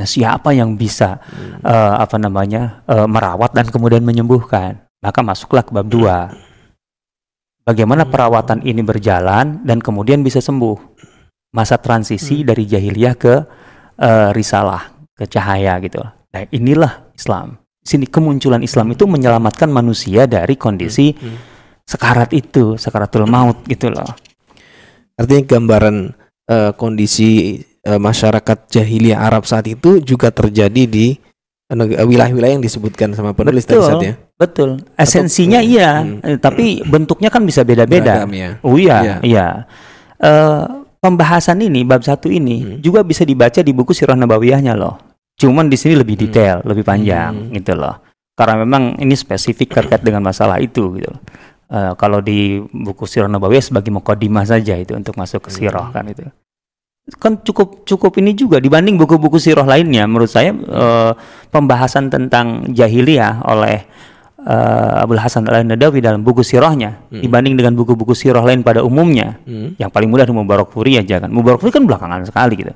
[0.00, 1.62] Nah, siapa yang bisa hmm.
[1.62, 4.80] uh, apa namanya uh, merawat dan kemudian menyembuhkan?
[4.98, 6.34] Maka masuklah ke bab dua.
[7.62, 8.10] Bagaimana hmm.
[8.10, 10.78] perawatan ini berjalan dan kemudian bisa sembuh?
[11.52, 12.46] Masa transisi hmm.
[12.48, 13.34] dari jahiliyah ke
[13.98, 16.00] uh, risalah, ke cahaya gitu.
[16.02, 17.58] Nah, inilah Islam.
[17.82, 21.38] Sini kemunculan Islam itu menyelamatkan manusia dari kondisi hmm, hmm.
[21.82, 24.08] sekarat itu, sekaratul maut gitu loh.
[25.18, 25.96] Artinya gambaran
[26.46, 27.58] uh, kondisi
[27.88, 31.18] uh, masyarakat jahiliyah Arab saat itu juga terjadi di
[31.68, 34.14] wilayah-wilayah yang disebutkan sama penulis betul, tadi ya.
[34.40, 34.70] Betul.
[34.96, 36.18] Esensinya Atau, iya, hmm.
[36.24, 38.24] Eh, tapi bentuknya kan bisa beda-beda.
[38.32, 38.56] Ya.
[38.64, 39.16] Oh iya, ya.
[39.20, 39.46] iya.
[40.16, 42.78] Uh, pembahasan ini bab satu ini hmm.
[42.82, 44.98] juga bisa dibaca di buku Sirah Nabawiyahnya loh.
[45.38, 46.24] Cuman di sini lebih hmm.
[46.26, 46.68] detail, hmm.
[46.68, 47.50] lebih panjang hmm.
[47.62, 47.94] gitu loh.
[48.38, 51.22] Karena memang ini spesifik terkait dengan masalah itu gitu loh.
[51.68, 55.94] Uh, kalau di buku Sirah Nabawiyah sebagai mukadimah saja itu untuk masuk ke sirah hmm.
[55.94, 56.22] kan itu.
[57.16, 61.16] Kan cukup cukup ini juga dibanding buku-buku sirah lainnya menurut saya uh,
[61.48, 63.88] pembahasan tentang jahiliyah oleh
[64.48, 67.20] uh, Abdul Hasan al Nadawi dalam buku sirahnya hmm.
[67.20, 69.76] dibanding dengan buku-buku sirah lain pada umumnya hmm.
[69.76, 72.72] yang paling mudah Mubarak Furi aja kan Mubarak Furi kan belakangan sekali gitu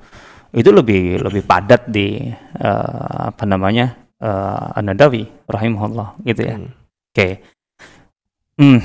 [0.52, 2.28] itu lebih lebih padat di
[2.60, 6.68] uh, apa namanya uh, An Nadawi rahimahullah gitu ya hmm.
[6.68, 7.32] oke okay.
[8.52, 8.78] Hmm,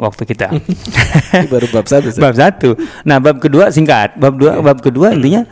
[0.00, 0.48] waktu kita
[1.52, 2.08] baru bab satu.
[2.16, 2.72] bab satu.
[3.04, 4.16] Nah, bab kedua singkat.
[4.16, 4.64] Bab dua, yeah.
[4.64, 5.44] bab kedua intinya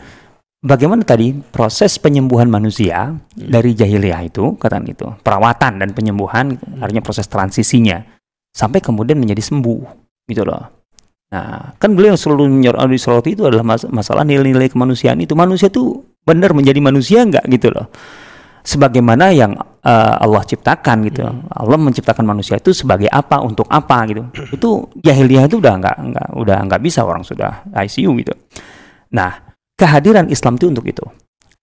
[0.59, 3.47] bagaimana tadi proses penyembuhan manusia hmm.
[3.47, 6.83] dari jahiliyah itu katakan itu perawatan dan penyembuhan hmm.
[6.83, 8.03] artinya proses transisinya
[8.51, 9.81] sampai kemudian menjadi sembuh
[10.27, 10.63] gitu loh
[11.29, 16.57] nah kan beliau selalu menyoroti itu adalah mas masalah nilai-nilai kemanusiaan itu manusia itu benar
[16.57, 17.85] menjadi manusia enggak gitu loh
[18.65, 19.53] sebagaimana yang
[19.85, 21.53] uh, Allah ciptakan gitu hmm.
[21.53, 24.69] Allah menciptakan manusia itu sebagai apa untuk apa gitu itu
[25.05, 28.33] jahiliyah itu udah enggak enggak udah enggak bisa orang sudah ICU gitu
[29.13, 29.48] nah
[29.79, 31.05] kehadiran Islam itu untuk itu.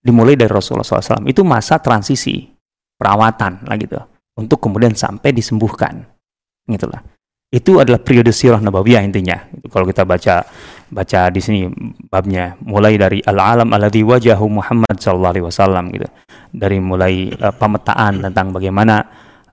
[0.01, 1.29] Dimulai dari Rasulullah SAW.
[1.29, 2.49] Itu masa transisi,
[2.97, 4.01] perawatan lah gitu.
[4.41, 6.09] Untuk kemudian sampai disembuhkan.
[6.65, 7.05] Gitulah.
[7.53, 9.39] Itu adalah periode sirah nabawiyah intinya.
[9.71, 10.43] Kalau kita baca
[10.87, 11.61] baca di sini
[12.11, 16.09] babnya mulai dari al-alam alladhi wajahu Muhammad sallallahu alaihi wasallam gitu.
[16.51, 19.05] Dari mulai uh, pemetaan tentang bagaimana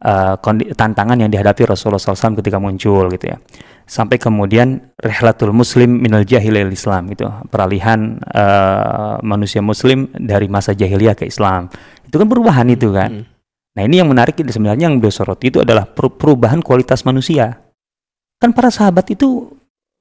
[0.04, 0.36] uh,
[0.74, 3.38] tantangan yang dihadapi Rasulullah SAW ketika muncul gitu ya
[3.84, 11.14] sampai kemudian rehlatul muslim minal jahilil islam itu peralihan uh, manusia muslim dari masa jahiliyah
[11.14, 11.68] ke Islam
[12.08, 13.26] itu kan perubahan itu kan hmm.
[13.76, 17.60] nah ini yang menarik sebenarnya yang beliau soroti itu adalah perubahan kualitas manusia
[18.40, 19.52] kan para sahabat itu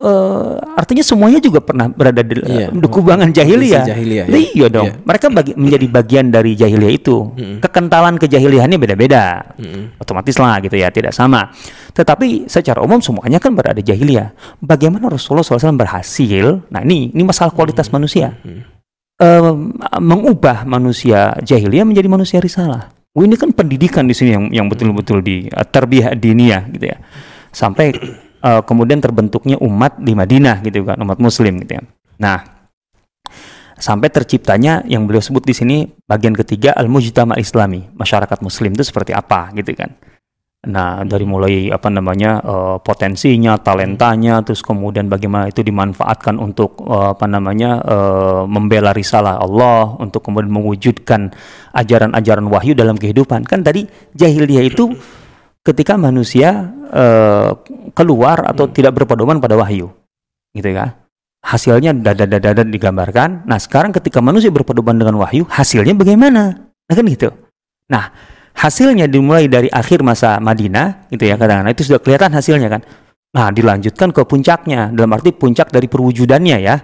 [0.03, 3.87] uh, artinya semuanya juga pernah berada di, uh, kubangan jahiliyah.
[3.87, 4.35] jahiliyah ya.
[4.35, 4.89] Iya dong.
[4.91, 4.95] Iya.
[5.07, 7.17] Mereka bagi, menjadi bagian dari jahiliyah itu.
[7.33, 7.57] Mm-hmm.
[7.63, 9.55] Kekentalan kejahiliahannya beda-beda.
[9.57, 10.03] Mm-hmm.
[10.03, 11.55] Otomatis lah gitu ya, tidak sama.
[11.93, 14.33] Tetapi secara umum semuanya kan berada di jahiliyah.
[14.65, 16.65] Bagaimana Rasulullah SAW berhasil?
[16.73, 17.97] Nah ini ini masalah kualitas mm-hmm.
[17.97, 18.29] manusia.
[18.41, 18.63] Mm-hmm.
[19.23, 19.55] Uh,
[20.03, 22.91] mengubah manusia jahiliyah menjadi manusia risalah.
[23.13, 26.99] Oh, ini kan pendidikan di sini yang yang betul-betul di uh, terbiah dinia gitu ya.
[27.53, 27.93] Sampai
[28.41, 31.83] uh, kemudian terbentuknya umat di Madinah gitu kan, umat muslim gitu ya.
[32.19, 32.41] Nah,
[33.77, 35.77] sampai terciptanya yang beliau sebut di sini
[36.09, 39.93] bagian ketiga al-mujtama islami, masyarakat muslim itu seperti apa gitu kan.
[40.63, 47.19] Nah, dari mulai apa namanya uh, potensinya, talentanya, terus kemudian bagaimana itu dimanfaatkan untuk uh,
[47.19, 51.35] apa namanya uh, membela risalah Allah, untuk kemudian mewujudkan
[51.75, 53.43] ajaran-ajaran wahyu dalam kehidupan.
[53.43, 54.95] Kan tadi jahiliyah itu
[55.67, 57.59] ketika manusia uh,
[57.91, 58.75] keluar atau hmm.
[58.79, 59.91] tidak berpedoman pada wahyu,
[60.55, 60.95] gitu ya.
[61.43, 63.51] Hasilnya dada-dada digambarkan.
[63.51, 66.71] Nah sekarang ketika manusia berpedoman dengan wahyu, hasilnya bagaimana?
[66.87, 67.35] Nah kan gitu.
[67.91, 68.15] Nah
[68.57, 72.83] hasilnya dimulai dari akhir masa Madinah, gitu ya kadang-kadang itu sudah kelihatan hasilnya kan.
[73.33, 76.77] Nah dilanjutkan ke puncaknya, dalam arti puncak dari perwujudannya ya,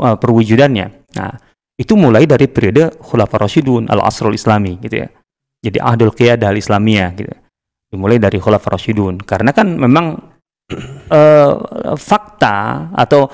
[0.00, 0.86] uh, perwujudannya.
[1.18, 1.32] Nah
[1.76, 5.08] itu mulai dari periode Khulafaur Rasyidun al-Asrul Islami gitu ya.
[5.62, 7.32] Jadi Ahdul Qiyadah al-Islamiyah gitu
[7.92, 10.16] dimulai dari khulaf rasyidun karena kan memang
[11.12, 11.52] uh,
[12.08, 13.28] fakta atau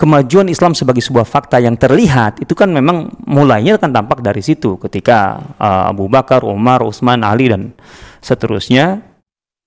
[0.00, 4.80] kemajuan Islam sebagai sebuah fakta yang terlihat itu kan memang mulainya kan tampak dari situ
[4.80, 7.76] ketika uh, Abu Bakar, Umar, Utsman, Ali dan
[8.24, 9.04] seterusnya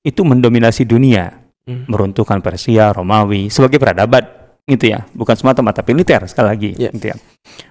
[0.01, 1.37] itu mendominasi dunia,
[1.69, 1.85] hmm.
[1.85, 4.25] meruntuhkan Persia, Romawi sebagai peradaban
[4.65, 6.89] gitu ya, bukan semata-mata militer sekali lagi yeah.
[6.89, 7.15] gitu ya.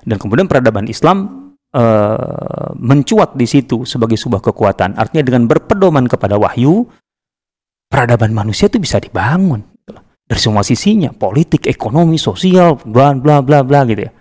[0.06, 4.94] Dan kemudian peradaban Islam uh, mencuat di situ sebagai sebuah kekuatan.
[4.94, 6.86] Artinya dengan berpedoman kepada wahyu,
[7.90, 9.71] peradaban manusia itu bisa dibangun
[10.32, 14.12] dari semua sisinya, politik, ekonomi, sosial, bla bla bla bla gitu ya.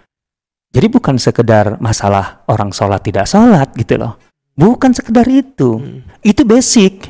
[0.76, 4.20] Jadi bukan sekedar masalah orang sholat tidak sholat gitu loh.
[4.52, 5.80] Bukan sekedar itu.
[5.80, 6.04] Hmm.
[6.20, 7.08] Itu basic.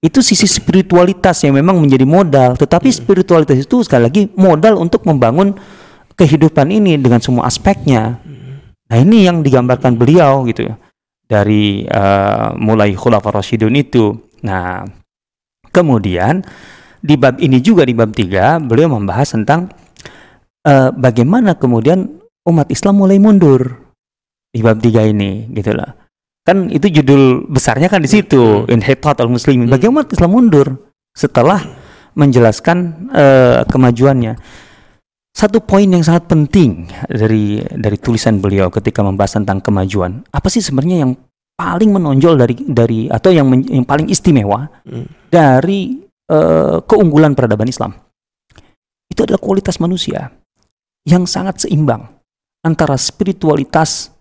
[0.00, 2.56] Itu sisi spiritualitas yang memang menjadi modal.
[2.56, 2.96] Tetapi hmm.
[2.96, 5.52] spiritualitas itu sekali lagi modal untuk membangun
[6.16, 8.16] kehidupan ini dengan semua aspeknya.
[8.24, 8.72] Hmm.
[8.88, 10.80] Nah ini yang digambarkan beliau gitu ya
[11.28, 14.16] dari uh, mulai Khulafaur Rasyidun itu.
[14.48, 14.88] Nah
[15.68, 16.40] kemudian
[16.98, 19.70] di bab ini juga di bab tiga beliau membahas tentang
[20.66, 23.60] uh, bagaimana kemudian umat Islam mulai mundur
[24.50, 25.94] di bab tiga ini gitu lah.
[26.42, 28.72] Kan itu judul besarnya kan di situ hmm.
[28.72, 29.68] Inhitat al Muslimin.
[29.68, 29.74] Hmm.
[29.76, 30.68] Bagaimana Islam mundur
[31.12, 31.60] setelah
[32.16, 34.34] menjelaskan uh, kemajuannya
[35.36, 40.26] satu poin yang sangat penting dari dari tulisan beliau ketika membahas tentang kemajuan.
[40.34, 41.14] Apa sih sebenarnya yang
[41.54, 45.06] paling menonjol dari dari atau yang men- yang paling istimewa Hmm.
[45.30, 47.92] dari eh, keunggulan peradaban Islam
[49.08, 50.30] itu adalah kualitas manusia
[51.08, 52.04] yang sangat seimbang
[52.62, 54.12] antara spiritualitas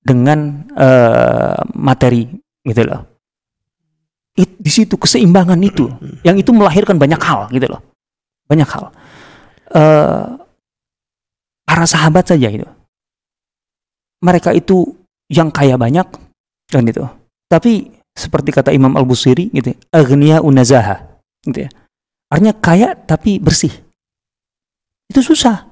[0.00, 2.24] dengan eh, materi
[2.64, 3.04] gitu loh.
[4.40, 5.90] It- di situ keseimbangan itu
[6.24, 7.82] yang itu melahirkan banyak hal gitu loh.
[8.48, 8.84] Banyak hal.
[9.76, 10.26] Eh,
[11.68, 12.66] para sahabat saja itu.
[14.24, 14.96] Mereka itu
[15.30, 16.06] yang kaya banyak
[16.68, 17.04] kan itu.
[17.50, 21.09] Tapi seperti kata Imam Al-Busiri gitu, agniya unazaha
[21.46, 21.70] gitu ya.
[22.30, 23.72] Artinya kaya tapi bersih.
[25.10, 25.66] Itu susah.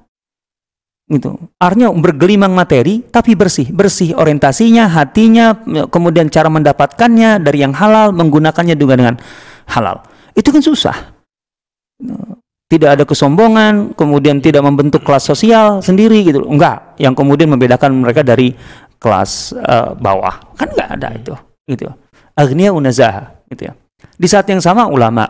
[1.08, 1.32] Gitu.
[1.56, 3.70] Artinya bergelimang materi tapi bersih.
[3.72, 5.56] Bersih orientasinya, hatinya,
[5.88, 9.16] kemudian cara mendapatkannya dari yang halal, menggunakannya juga dengan
[9.72, 10.04] halal.
[10.36, 10.96] Itu kan susah.
[12.68, 16.44] Tidak ada kesombongan, kemudian tidak membentuk kelas sosial sendiri gitu.
[16.44, 18.52] Enggak, yang kemudian membedakan mereka dari
[19.00, 20.36] kelas eh, bawah.
[20.58, 21.88] Kan enggak ada itu, gitu.
[22.36, 23.74] Agnia unazaha gitu ya.
[24.20, 25.24] Di saat yang sama ulama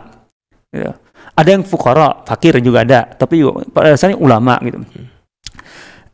[0.73, 0.91] gitu.
[1.35, 4.83] Ada yang fukara, fakir juga ada, tapi juga pada dasarnya ulama gitu.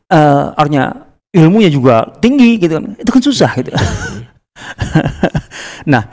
[0.05, 0.93] Eh, artinya
[1.33, 2.85] ilmunya juga tinggi gitu kan.
[2.97, 3.73] Itu kan susah gitu.
[5.91, 6.05] nah,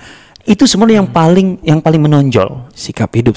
[0.49, 2.73] itu sebenarnya yang paling yang paling menonjol.
[2.73, 3.37] Sikap hidup.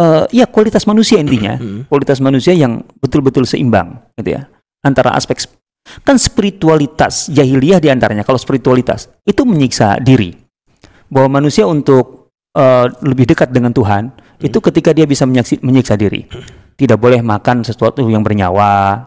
[0.00, 1.84] Eh, ya kualitas manusia intinya Hmm.
[1.84, 4.48] kualitas manusia yang betul-betul seimbang gitu ya
[4.80, 5.60] antara aspek sp-
[6.08, 10.32] kan spiritualitas jahiliyah di antaranya kalau spiritualitas itu menyiksa diri
[11.12, 14.08] bahwa manusia untuk eh, lebih dekat dengan Tuhan
[14.40, 16.24] itu ketika dia bisa menyaksi- menyiksa diri
[16.74, 19.06] tidak boleh makan sesuatu yang bernyawa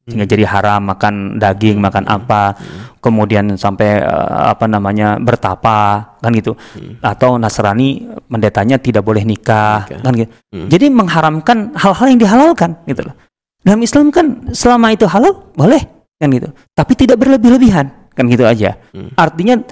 [0.00, 2.56] sehingga jadi haram makan daging makan apa
[2.98, 6.56] kemudian sampai eh, apa namanya bertapa kan gitu
[6.98, 10.66] atau Nasrani pendetanya tidak boleh nikah kan gitu Hmm.
[10.66, 13.14] jadi mengharamkan hal-hal yang dihalalkan gitu loh.
[13.62, 15.78] Dalam Islam kan selama itu halal boleh
[16.18, 16.50] kan gitu.
[16.74, 18.74] Tapi tidak berlebih-lebihan kan gitu aja.
[18.90, 19.14] Hmm.
[19.14, 19.62] Artinya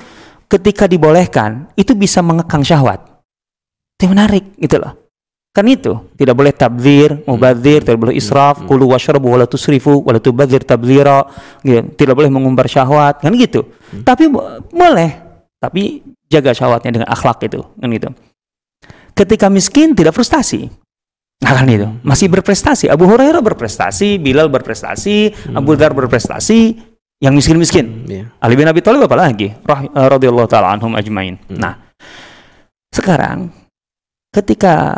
[0.46, 3.17] ketika dibolehkan itu bisa mengekang syahwat.
[3.98, 4.94] Itu menarik gitu loh.
[5.50, 10.62] Kan itu tidak boleh tabdzir, mubadzir, tidak boleh israf, kulu washrabu wala tusrifu wala tubadzir
[10.62, 11.26] tabdzira,
[11.66, 11.82] gitu.
[11.98, 13.66] Tidak boleh mengumbar syahwat kan gitu.
[14.06, 15.18] Tapi bo- boleh,
[15.58, 18.08] tapi jaga syahwatnya dengan akhlak itu kan gitu.
[19.18, 20.70] Ketika miskin tidak frustasi.
[21.42, 22.86] Nah kan itu, masih berprestasi.
[22.86, 26.78] Abu Hurairah berprestasi, Bilal berprestasi, Abu Dhar berprestasi,
[27.18, 28.06] yang miskin-miskin.
[28.06, 28.24] Iya.
[28.38, 29.50] Ali bin Abi Thalib apa lagi?
[29.66, 31.34] Rah- eh, radhiyallahu taala anhum ajmain.
[31.50, 31.78] Nah,
[32.94, 33.50] sekarang
[34.38, 34.94] ketika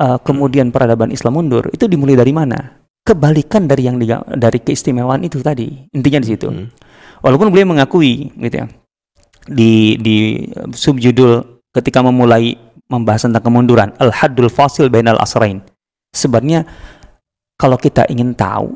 [0.00, 2.80] eh, kemudian peradaban Islam mundur, itu dimulai dari mana?
[3.04, 5.92] Kebalikan dari yang diga- dari keistimewaan itu tadi.
[5.92, 6.48] Intinya di situ.
[6.48, 6.72] Hmm.
[7.20, 8.66] Walaupun beliau mengakui gitu ya.
[9.44, 12.56] Di di subjudul ketika memulai
[12.88, 15.60] membahas tentang kemunduran, al-haddul fasil bainal asrain.
[16.16, 16.64] Sebenarnya
[17.60, 18.72] kalau kita ingin tahu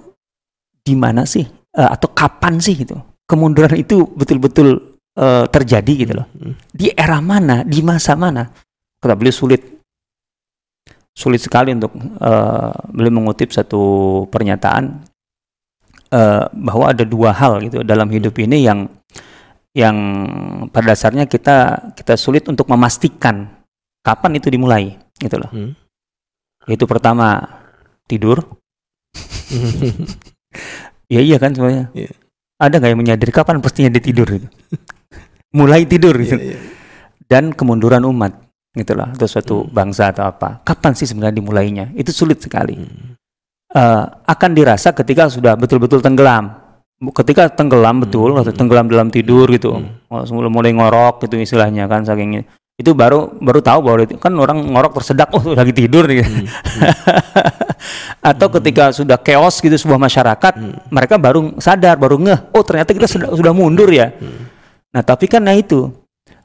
[0.85, 1.44] di mana sih
[1.77, 6.27] eh, atau kapan sih gitu kemunduran itu betul-betul eh, terjadi gitu loh.
[6.33, 6.57] Hmm.
[6.72, 8.48] Di era mana, di masa mana?
[8.98, 9.77] Kata beliau sulit
[11.18, 13.83] sulit sekali untuk eh, beliau mengutip satu
[14.31, 15.02] pernyataan
[16.14, 18.87] eh, bahwa ada dua hal gitu dalam hidup ini yang
[19.74, 19.96] yang
[20.70, 23.50] pada dasarnya kita kita sulit untuk memastikan
[24.07, 25.50] kapan itu dimulai gitu loh.
[25.50, 25.74] Hmm.
[26.70, 27.42] Itu pertama
[28.07, 28.46] tidur.
[31.09, 31.88] Ya iya kan sebenarnya.
[31.96, 32.12] Iya.
[32.61, 34.44] Ada nggak yang menyadari kapan pastinya dia tidur gitu.
[35.57, 36.37] Mulai tidur gitu.
[36.37, 36.59] Iya, iya.
[37.24, 39.70] Dan kemunduran umat gitu loh atau suatu Hmm.
[39.72, 40.61] bangsa atau apa.
[40.62, 41.85] Kapan sih sebenarnya dimulainya?
[41.96, 42.76] Itu sulit sekali.
[42.76, 43.16] Hmm.
[43.68, 46.52] Eh, akan dirasa ketika sudah betul-betul tenggelam.
[46.98, 48.42] Ketika tenggelam betul Hmm.
[48.42, 49.76] atau tenggelam dalam tidur gitu.
[49.78, 50.02] Hmm.
[50.11, 52.42] Oh, mulai ngorok gitu istilahnya kan saking
[52.78, 56.22] itu baru baru tahu bahwa itu kan orang ngorok tersedak oh lagi tidur gitu.
[56.22, 56.46] Hmm.
[58.31, 60.74] atau ketika sudah chaos gitu sebuah masyarakat Hmm.
[60.90, 64.46] mereka baru sadar baru ngeh oh ternyata kita sudah sudah mundur ya Hmm.
[64.94, 65.90] nah tapi kan nah itu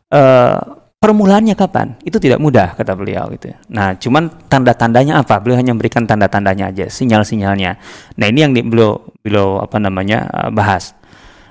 [0.10, 0.58] eh,
[1.04, 2.00] permulaannya kapan?
[2.08, 3.52] Itu tidak mudah kata beliau gitu.
[3.68, 5.44] Nah cuman tanda-tandanya apa?
[5.44, 7.76] Beliau hanya memberikan tanda-tandanya aja sinyal-sinyalnya.
[8.16, 10.96] Nah ini yang beliau beliau apa namanya eh, bahas.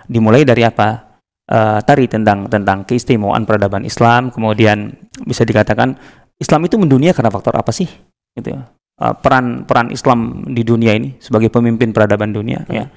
[0.08, 1.20] Dimulai dari apa?
[1.44, 4.96] Eh, tadi tentang tentang keistimewaan peradaban Islam kemudian
[5.28, 6.00] bisa dikatakan
[6.40, 7.92] Islam itu mendunia karena faktor apa sih?
[8.32, 8.56] Gitu.
[8.56, 12.88] Eh, peran peran Islam di dunia ini sebagai pemimpin peradaban dunia ya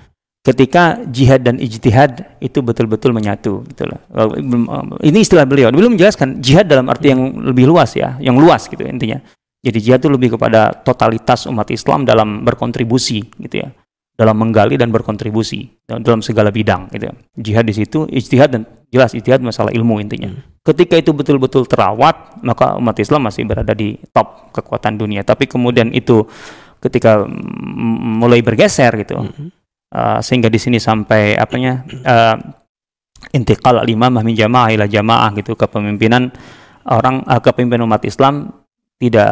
[0.45, 3.99] ketika jihad dan ijtihad itu betul-betul menyatu gitu loh.
[4.13, 8.69] Eh, ini istilah beliau belum menjelaskan jihad dalam arti yang lebih luas ya yang luas
[8.69, 9.17] gitu intinya
[9.65, 13.73] jadi jihad itu lebih kepada totalitas umat Islam dalam berkontribusi gitu ya
[14.15, 17.11] dalam menggali dan berkontribusi dalam segala bidang gitu.
[17.35, 20.31] Jihad di situ ijtihad dan jelas ijtihad masalah ilmu intinya.
[20.63, 25.21] Ketika itu betul-betul terawat, maka umat Islam masih berada di top kekuatan dunia.
[25.27, 26.23] Tapi kemudian itu
[26.79, 27.27] ketika
[28.21, 29.19] mulai bergeser gitu.
[29.19, 29.51] Hmm.
[29.95, 32.35] Uh, sehingga di sini sampai apanya uh,
[33.31, 35.55] intiqal al-imamah min jamaah ila jamaah gitu.
[35.55, 36.35] Kepemimpinan
[36.83, 38.51] orang uh, kepemimpinan umat Islam
[38.99, 39.31] tidak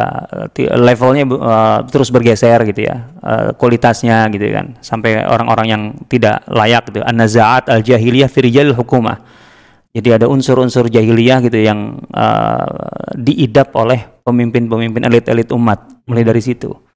[0.72, 3.12] levelnya uh, terus bergeser gitu ya.
[3.20, 4.80] Uh, kualitasnya gitu kan.
[4.80, 7.04] Sampai orang-orang yang tidak layak gitu.
[7.04, 9.20] An-nazaat al-jahiliyah fi rijalil hukumah.
[9.92, 16.08] Jadi ada unsur-unsur jahiliyah gitu yang uh, diidap oleh pemimpin-pemimpin elit-elit umat.
[16.08, 16.93] Mulai dari situ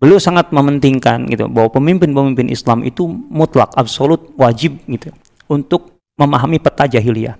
[0.00, 5.12] beliau sangat mementingkan gitu bahwa pemimpin-pemimpin Islam itu mutlak absolut wajib gitu
[5.46, 7.36] untuk memahami peta jahiliyah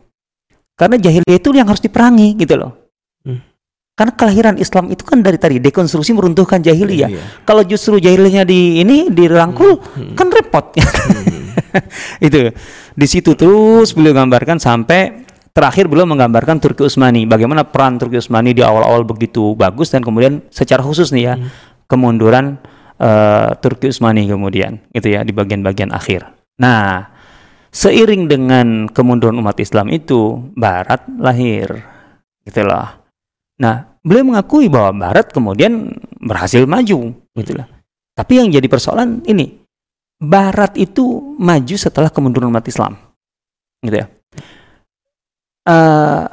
[0.76, 2.72] karena jahiliyah itu yang harus diperangi gitu loh
[3.24, 3.50] hmm
[4.00, 7.12] karena kelahiran Islam itu kan dari tadi dekonstruksi meruntuhkan jahiliyah.
[7.12, 7.20] Iya.
[7.44, 9.92] Kalau justru jahiliyahnya di ini dirangkul hmm.
[9.92, 10.14] hmm.
[10.16, 10.72] kan repot.
[10.72, 11.52] Hmm.
[12.26, 12.48] itu
[12.96, 17.28] di situ terus beliau gambarkan sampai terakhir beliau menggambarkan Turki Utsmani.
[17.28, 21.69] Bagaimana peran Turki Utsmani di awal-awal begitu bagus dan kemudian secara khusus nih ya hmm.
[21.91, 22.62] Kemunduran
[23.03, 26.30] uh, Turki Utsmani kemudian itu ya di bagian-bagian akhir.
[26.62, 27.11] Nah,
[27.74, 31.82] seiring dengan kemunduran umat Islam itu Barat lahir.
[32.47, 33.03] Gitulah.
[33.59, 35.91] Nah, beliau mengakui bahwa Barat kemudian
[36.22, 37.66] berhasil maju gitu lah.
[38.14, 39.61] Tapi yang jadi persoalan ini
[40.20, 42.93] Barat itu maju setelah kemunduran umat Islam,
[43.80, 44.07] gitu ya.
[45.64, 46.28] Uh,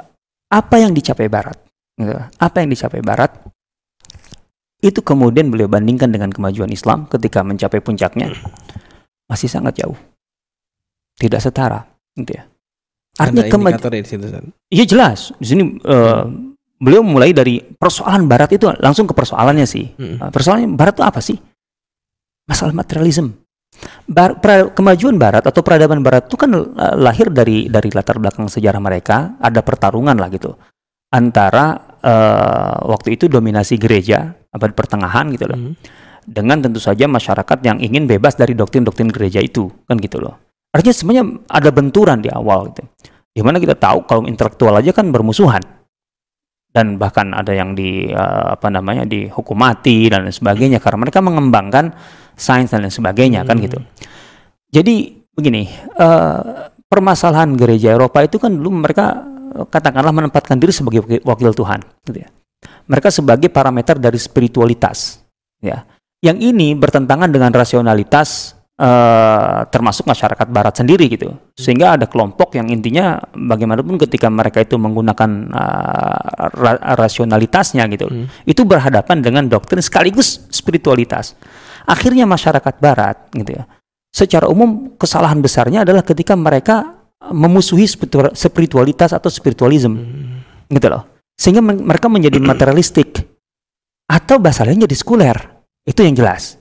[0.52, 1.56] apa yang dicapai Barat?
[1.96, 2.12] Gitu.
[2.36, 3.32] Apa yang dicapai Barat?
[4.88, 8.32] Itu kemudian beliau bandingkan dengan kemajuan Islam ketika mencapai puncaknya
[9.28, 10.00] masih sangat jauh,
[11.20, 11.84] tidak setara,
[12.16, 12.48] gitu ya.
[13.20, 14.56] Artinya kemajuan.
[14.72, 15.36] Iya jelas.
[15.36, 16.24] Di sini uh,
[16.80, 19.92] beliau mulai dari persoalan barat itu langsung ke persoalannya sih.
[20.00, 20.24] Hmm.
[20.24, 21.36] Uh, persoalannya barat itu apa sih?
[22.48, 23.36] Masalah materialisme.
[24.08, 28.48] Bar, pra, kemajuan barat atau peradaban barat itu kan uh, lahir dari dari latar belakang
[28.48, 30.56] sejarah mereka, ada pertarungan lah gitu.
[31.12, 35.60] Antara uh, waktu itu dominasi gereja abad pertengahan gitu loh.
[35.60, 35.74] Hmm.
[36.28, 40.36] Dengan tentu saja masyarakat yang ingin bebas dari doktrin-doktrin gereja itu, kan gitu loh.
[40.76, 42.84] Artinya sebenarnya ada benturan di awal gitu.
[43.32, 45.64] Di mana kita tahu kalau intelektual aja kan bermusuhan
[46.76, 51.24] dan bahkan ada yang di uh, apa namanya dihukum mati dan lain sebagainya karena mereka
[51.24, 51.96] mengembangkan
[52.36, 53.48] sains dan lain sebagainya hmm.
[53.48, 53.80] kan gitu.
[54.68, 55.64] Jadi begini,
[55.96, 62.22] uh, permasalahan gereja Eropa itu kan dulu mereka katakanlah menempatkan diri sebagai wakil Tuhan, gitu
[62.22, 62.30] ya.
[62.86, 65.24] Mereka sebagai parameter dari spiritualitas,
[65.58, 65.88] ya.
[66.22, 72.70] Yang ini bertentangan dengan rasionalitas uh, termasuk masyarakat barat sendiri gitu sehingga ada kelompok yang
[72.70, 78.48] intinya bagaimanapun ketika mereka itu menggunakan uh, ra rasionalitasnya gitu hmm.
[78.48, 81.34] itu berhadapan dengan doktrin sekaligus spiritualitas
[81.90, 83.64] akhirnya masyarakat barat gitu ya
[84.14, 87.90] secara umum kesalahan besarnya adalah ketika mereka memusuhi
[88.34, 90.74] spiritualitas atau spiritualisme hmm.
[90.74, 91.04] gitu loh.
[91.38, 93.26] Sehingga mereka menjadi materialistik.
[94.08, 95.36] Atau bahasa lain jadi sekuler.
[95.84, 96.56] Itu yang jelas.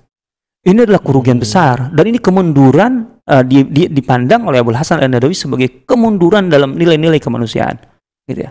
[0.67, 1.95] Ini adalah kerugian besar.
[1.95, 7.23] Dan ini kemunduran uh, di, di, dipandang oleh Abu Hasan An-Nadawi sebagai kemunduran dalam nilai-nilai
[7.23, 7.79] kemanusiaan.
[8.27, 8.51] Gitu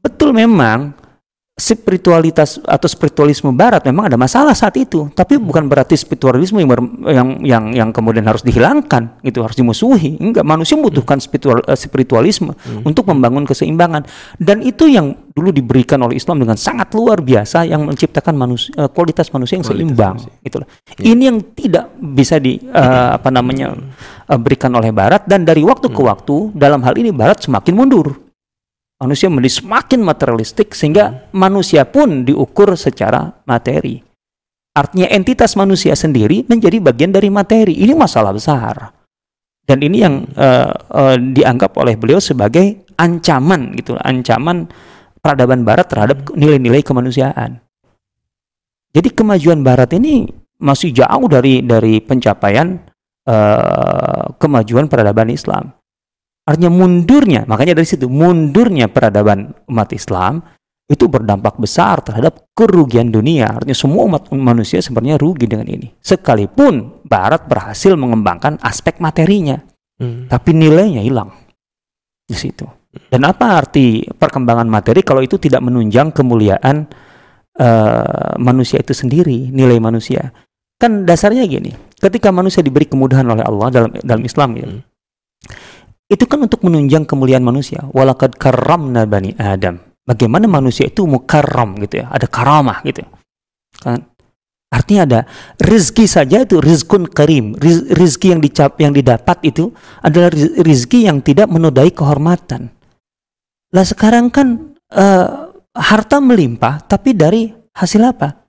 [0.00, 0.96] Betul memang
[1.56, 5.08] spiritualitas atau spiritualisme barat memang ada masalah saat itu.
[5.16, 6.68] Tapi bukan berarti spiritualisme yang
[7.00, 9.24] yang yang yang kemudian harus dihilangkan.
[9.24, 10.20] Itu harus dimusuhi.
[10.20, 12.84] Enggak manusia membutuhkan spiritual, uh, spiritualisme hmm.
[12.84, 14.04] untuk membangun keseimbangan.
[14.36, 18.92] Dan itu yang dulu diberikan oleh Islam dengan sangat luar biasa yang menciptakan manusia uh,
[18.92, 20.16] kualitas manusia yang kualitas seimbang.
[20.44, 20.68] itulah.
[21.00, 21.08] Ya.
[21.08, 23.72] ini yang tidak bisa di uh, apa namanya
[24.28, 25.24] uh, berikan oleh barat.
[25.24, 25.96] Dan dari waktu hmm.
[25.96, 28.25] ke waktu dalam hal ini barat semakin mundur
[29.00, 34.00] manusia menjadi semakin materialistik sehingga manusia pun diukur secara materi.
[34.76, 37.80] Artinya entitas manusia sendiri menjadi bagian dari materi.
[37.80, 38.92] Ini masalah besar.
[39.66, 44.68] Dan ini yang uh, uh, dianggap oleh beliau sebagai ancaman gitu, ancaman
[45.18, 47.58] peradaban barat terhadap nilai-nilai kemanusiaan.
[48.94, 50.24] Jadi kemajuan barat ini
[50.56, 52.80] masih jauh dari dari pencapaian
[53.28, 55.75] uh, kemajuan peradaban Islam.
[56.46, 60.38] Artinya mundurnya, makanya dari situ mundurnya peradaban umat Islam
[60.86, 63.50] itu berdampak besar terhadap kerugian dunia.
[63.50, 65.90] Artinya semua umat manusia sebenarnya rugi dengan ini.
[65.98, 69.58] Sekalipun Barat berhasil mengembangkan aspek materinya,
[69.98, 70.30] hmm.
[70.30, 71.34] tapi nilainya hilang
[72.22, 72.62] di situ.
[73.10, 76.86] Dan apa arti perkembangan materi kalau itu tidak menunjang kemuliaan
[77.58, 80.30] uh, manusia itu sendiri, nilai manusia?
[80.78, 84.70] Kan dasarnya gini, ketika manusia diberi kemudahan oleh Allah dalam dalam Islam ya.
[84.70, 84.94] Hmm
[86.06, 87.82] itu kan untuk menunjang kemuliaan manusia.
[87.90, 89.82] Walakad karamna bani Adam.
[90.06, 93.02] Bagaimana manusia itu mukarram gitu ya, ada karamah gitu.
[93.82, 94.06] Kan
[94.70, 95.20] artinya ada
[95.58, 100.30] rezeki saja itu rizkun karim, Riz, rizki yang dicap yang didapat itu adalah
[100.62, 102.70] rizki yang tidak menodai kehormatan.
[103.74, 108.46] Lah sekarang kan uh, harta melimpah tapi dari hasil apa?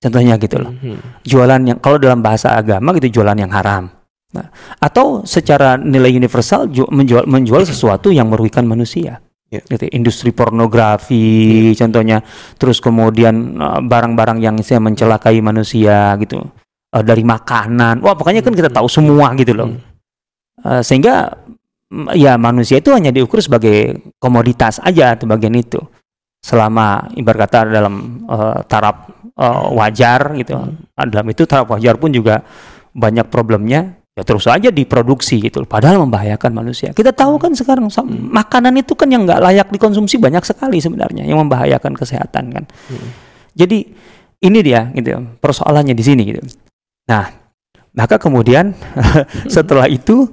[0.00, 0.70] Contohnya gitu loh.
[0.70, 1.02] Hmm.
[1.26, 3.99] Jualan yang kalau dalam bahasa agama gitu jualan yang haram
[4.30, 4.46] Nah,
[4.78, 9.18] atau secara nilai universal ju- menjual menjual sesuatu yang merugikan manusia.
[9.50, 9.58] Ya.
[9.66, 12.22] Gitu, industri pornografi contohnya,
[12.54, 16.46] terus kemudian uh, barang-barang yang saya mencelakai manusia gitu.
[16.94, 17.98] Uh, dari makanan.
[18.06, 19.74] Wah, pokoknya kan kita tahu semua gitu loh.
[19.74, 19.82] Hmm.
[20.62, 21.34] Uh, sehingga
[21.90, 25.82] mm, ya manusia itu hanya diukur sebagai komoditas aja tuh bagian itu.
[26.38, 30.54] Selama ibarat kata dalam uh, taraf uh, wajar gitu.
[30.94, 32.46] Dalam itu taraf wajar pun juga
[32.94, 36.92] banyak problemnya ya terus aja diproduksi gitu padahal membahayakan manusia.
[36.92, 41.24] Kita tahu kan sekarang sam- makanan itu kan yang nggak layak dikonsumsi banyak sekali sebenarnya
[41.24, 42.64] yang membahayakan kesehatan kan.
[43.56, 43.88] Jadi
[44.44, 46.44] ini dia gitu persoalannya di sini gitu.
[47.08, 47.32] Nah
[47.96, 48.76] maka kemudian
[49.56, 50.28] setelah itu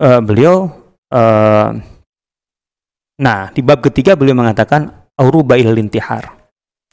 [0.00, 0.72] eh, beliau
[1.12, 1.68] eh,
[3.18, 4.88] nah di bab ketiga beliau mengatakan
[5.20, 6.38] auruba ilal intihar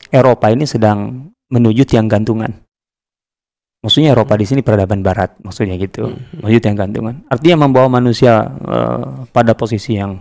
[0.10, 2.65] Eropa ini sedang menuju tiang gantungan
[3.86, 6.10] Maksudnya Eropa di sini peradaban Barat, maksudnya gitu.
[6.42, 7.22] Menuju tiang gantungan.
[7.30, 10.18] Artinya membawa manusia eh, pada posisi yang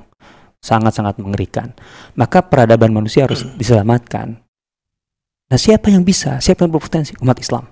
[0.60, 1.72] sangat-sangat mengerikan.
[2.12, 4.36] Maka peradaban manusia harus diselamatkan.
[5.48, 6.44] Nah, siapa yang bisa?
[6.44, 7.16] Siapa yang berpotensi?
[7.24, 7.64] Umat Islam.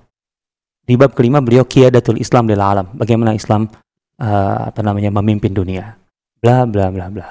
[0.81, 2.89] Di bab kelima beliau qiyadatul Islam lil alam.
[2.97, 3.69] Bagaimana Islam
[4.17, 5.93] eh, apa namanya memimpin dunia.
[6.41, 7.29] Bla bla bla bla.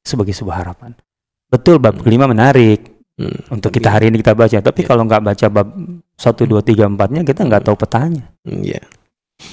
[0.00, 0.96] Sebagai sebuah harapan.
[1.52, 3.34] Betul bab kelima menarik Hmm.
[3.50, 4.62] untuk kita hari ini kita baca.
[4.62, 5.68] Tapi kalau nggak baca bab
[6.14, 8.30] 1 2 3 4-nya kita nggak tahu petanya.
[8.46, 8.78] Hmm, Iya.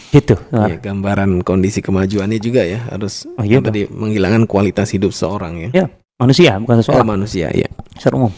[0.10, 0.34] Gitu.
[0.50, 5.70] Iya, gambaran kondisi kemajuannya juga ya harus Oh, iya, yang tadi menghilangkan kualitas hidup seorang
[5.70, 5.90] ya.
[6.16, 7.70] manusia bukan Oh, seseorang manusia ya.
[7.94, 8.34] secara umum.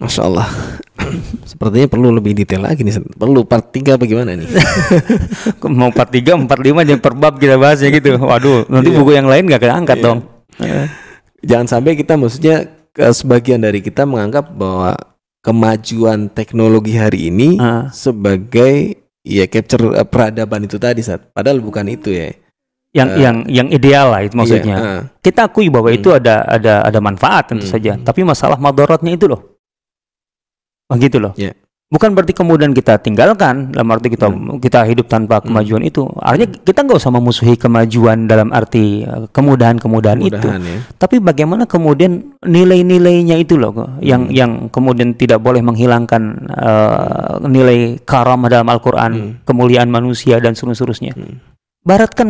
[0.00, 0.48] Masya Allah.
[1.50, 3.04] Sepertinya perlu lebih detail lagi nih.
[3.04, 4.48] Perlu part 3 bagaimana nih?
[5.60, 8.16] Mau 43, 45 dan per bab kita bahasnya gitu.
[8.16, 8.96] Waduh, nanti Iya.
[8.96, 10.04] buku yang lain nggak keangkat Iya.
[10.04, 10.18] dong.
[11.40, 14.96] Jangan sampai kita maksudnya sebagian dari kita menganggap bahwa
[15.40, 21.86] kemajuan teknologi hari ini Ah, sebagai ya capture eh, peradaban itu tadi saat padahal bukan
[21.88, 22.32] itu ya.
[22.90, 24.74] yang Eh, yang yang ideal lah itu maksudnya.
[24.74, 25.00] Iya, ah.
[25.22, 25.98] Kita akui bahwa Hmm.
[26.02, 27.74] itu ada ada ada manfaat tentu Hmm.
[27.78, 29.54] saja, tapi masalah madorotnya itu loh.
[30.90, 31.30] Begitu loh.
[31.38, 31.54] Iya.
[31.90, 34.62] Bukan berarti kemudian kita tinggalkan dalam arti kita Hmm.
[34.62, 36.06] kita hidup tanpa kemajuan itu.
[36.22, 40.38] Artinya kita nggak usah memusuhi kemajuan dalam arti eh, kemudahan-kemudahan itu.
[40.38, 40.86] Ya.
[40.94, 48.46] Tapi bagaimana kemudian nilai-nilainya itu loh yang yang kemudian tidak boleh menghilangkan eh, nilai karamah
[48.46, 51.10] dalam Al-Qur'an, kemuliaan manusia dan seterusnya.
[51.18, 51.42] Hmm.
[51.82, 52.28] Barat kan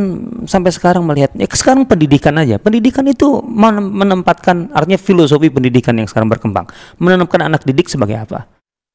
[0.48, 2.56] sampai sekarang melihat ya sekarang pendidikan aja.
[2.56, 6.64] Pendidikan itu men- menempatkan artinya filosofi pendidikan yang sekarang berkembang,
[6.96, 8.48] menanamkan anak didik sebagai apa?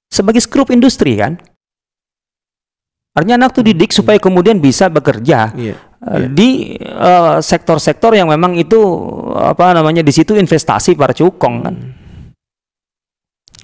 [0.09, 1.37] Sebagai skrup industri kan?
[3.15, 5.51] Artinya anak tuh didik supaya kemudian bisa bekerja.
[6.05, 6.27] Uh, Iya.
[6.29, 6.49] di
[6.85, 8.77] uh, sektor-sektor yang memang itu
[9.33, 11.75] apa namanya di situ investasi para cukong kan.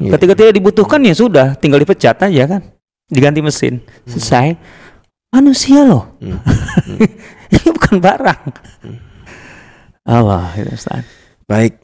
[0.01, 0.17] Iya.
[0.17, 2.61] Ketika tidak dibutuhkan ya sudah, tinggal dipecat aja kan,
[3.05, 4.57] diganti mesin, selesai.
[5.29, 6.41] Manusia loh, Hmm.
[7.53, 8.41] ini bukan barang.
[10.01, 11.05] Allah, itu Ustaz.
[11.45, 11.77] Baik,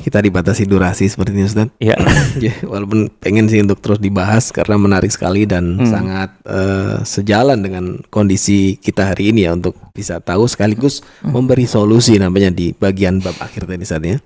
[0.00, 1.68] kita dibatasi durasi seperti ini Ustaz.
[1.78, 1.94] Ya,
[2.44, 5.86] Ya, walaupun pengen sih untuk terus dibahas karena menarik sekali dan Hmm.
[5.86, 11.36] sangat eh, sejalan dengan kondisi kita hari ini ya untuk bisa tahu sekaligus Hmm.
[11.36, 14.18] memberi solusi namanya di bagian bab akhir tadi saat ya.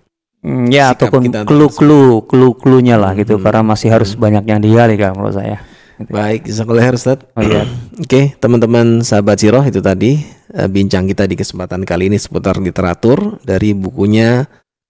[0.45, 3.45] Mm, ya Sikap ataupun clue-clue, clue-cluenya lah gitu, Hmm.
[3.49, 5.64] karena masih harus banyak yang digali kan menurut saya.
[5.95, 7.22] Baik, jazakallah Ustaz.
[7.33, 7.64] Oh iya.
[8.05, 10.20] Oke, teman-teman sahabat Siroh itu tadi
[10.53, 14.45] eh, bincang kita di kesempatan kali ini seputar literatur dari bukunya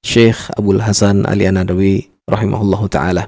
[0.04, 3.24] Syekh Abdul Hasan Ali Anadawi rahimahullahu taala.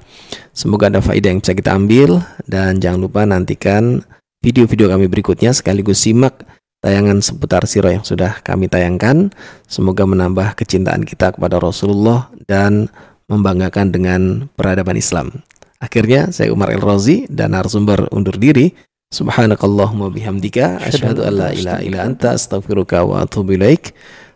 [0.53, 4.05] Semoga ada faedah yang bisa kita ambil dan jangan lupa nantikan
[4.45, 6.45] video-video kami berikutnya sekaligus simak
[6.85, 9.33] tayangan seputar Siroh yang sudah kami tayangkan.
[9.65, 12.93] Semoga menambah kecintaan kita kepada Rasulullah dan
[13.27, 14.21] membanggakan dengan
[14.55, 15.43] peradaban Islam.
[15.81, 18.71] Akhirnya saya Umar El Rozi dan narasumber undur diri.
[19.07, 23.97] Subhanakallahumma bihamdika asyhadu an la ilaha illa anta astaghfiruka wa atubu ilaik.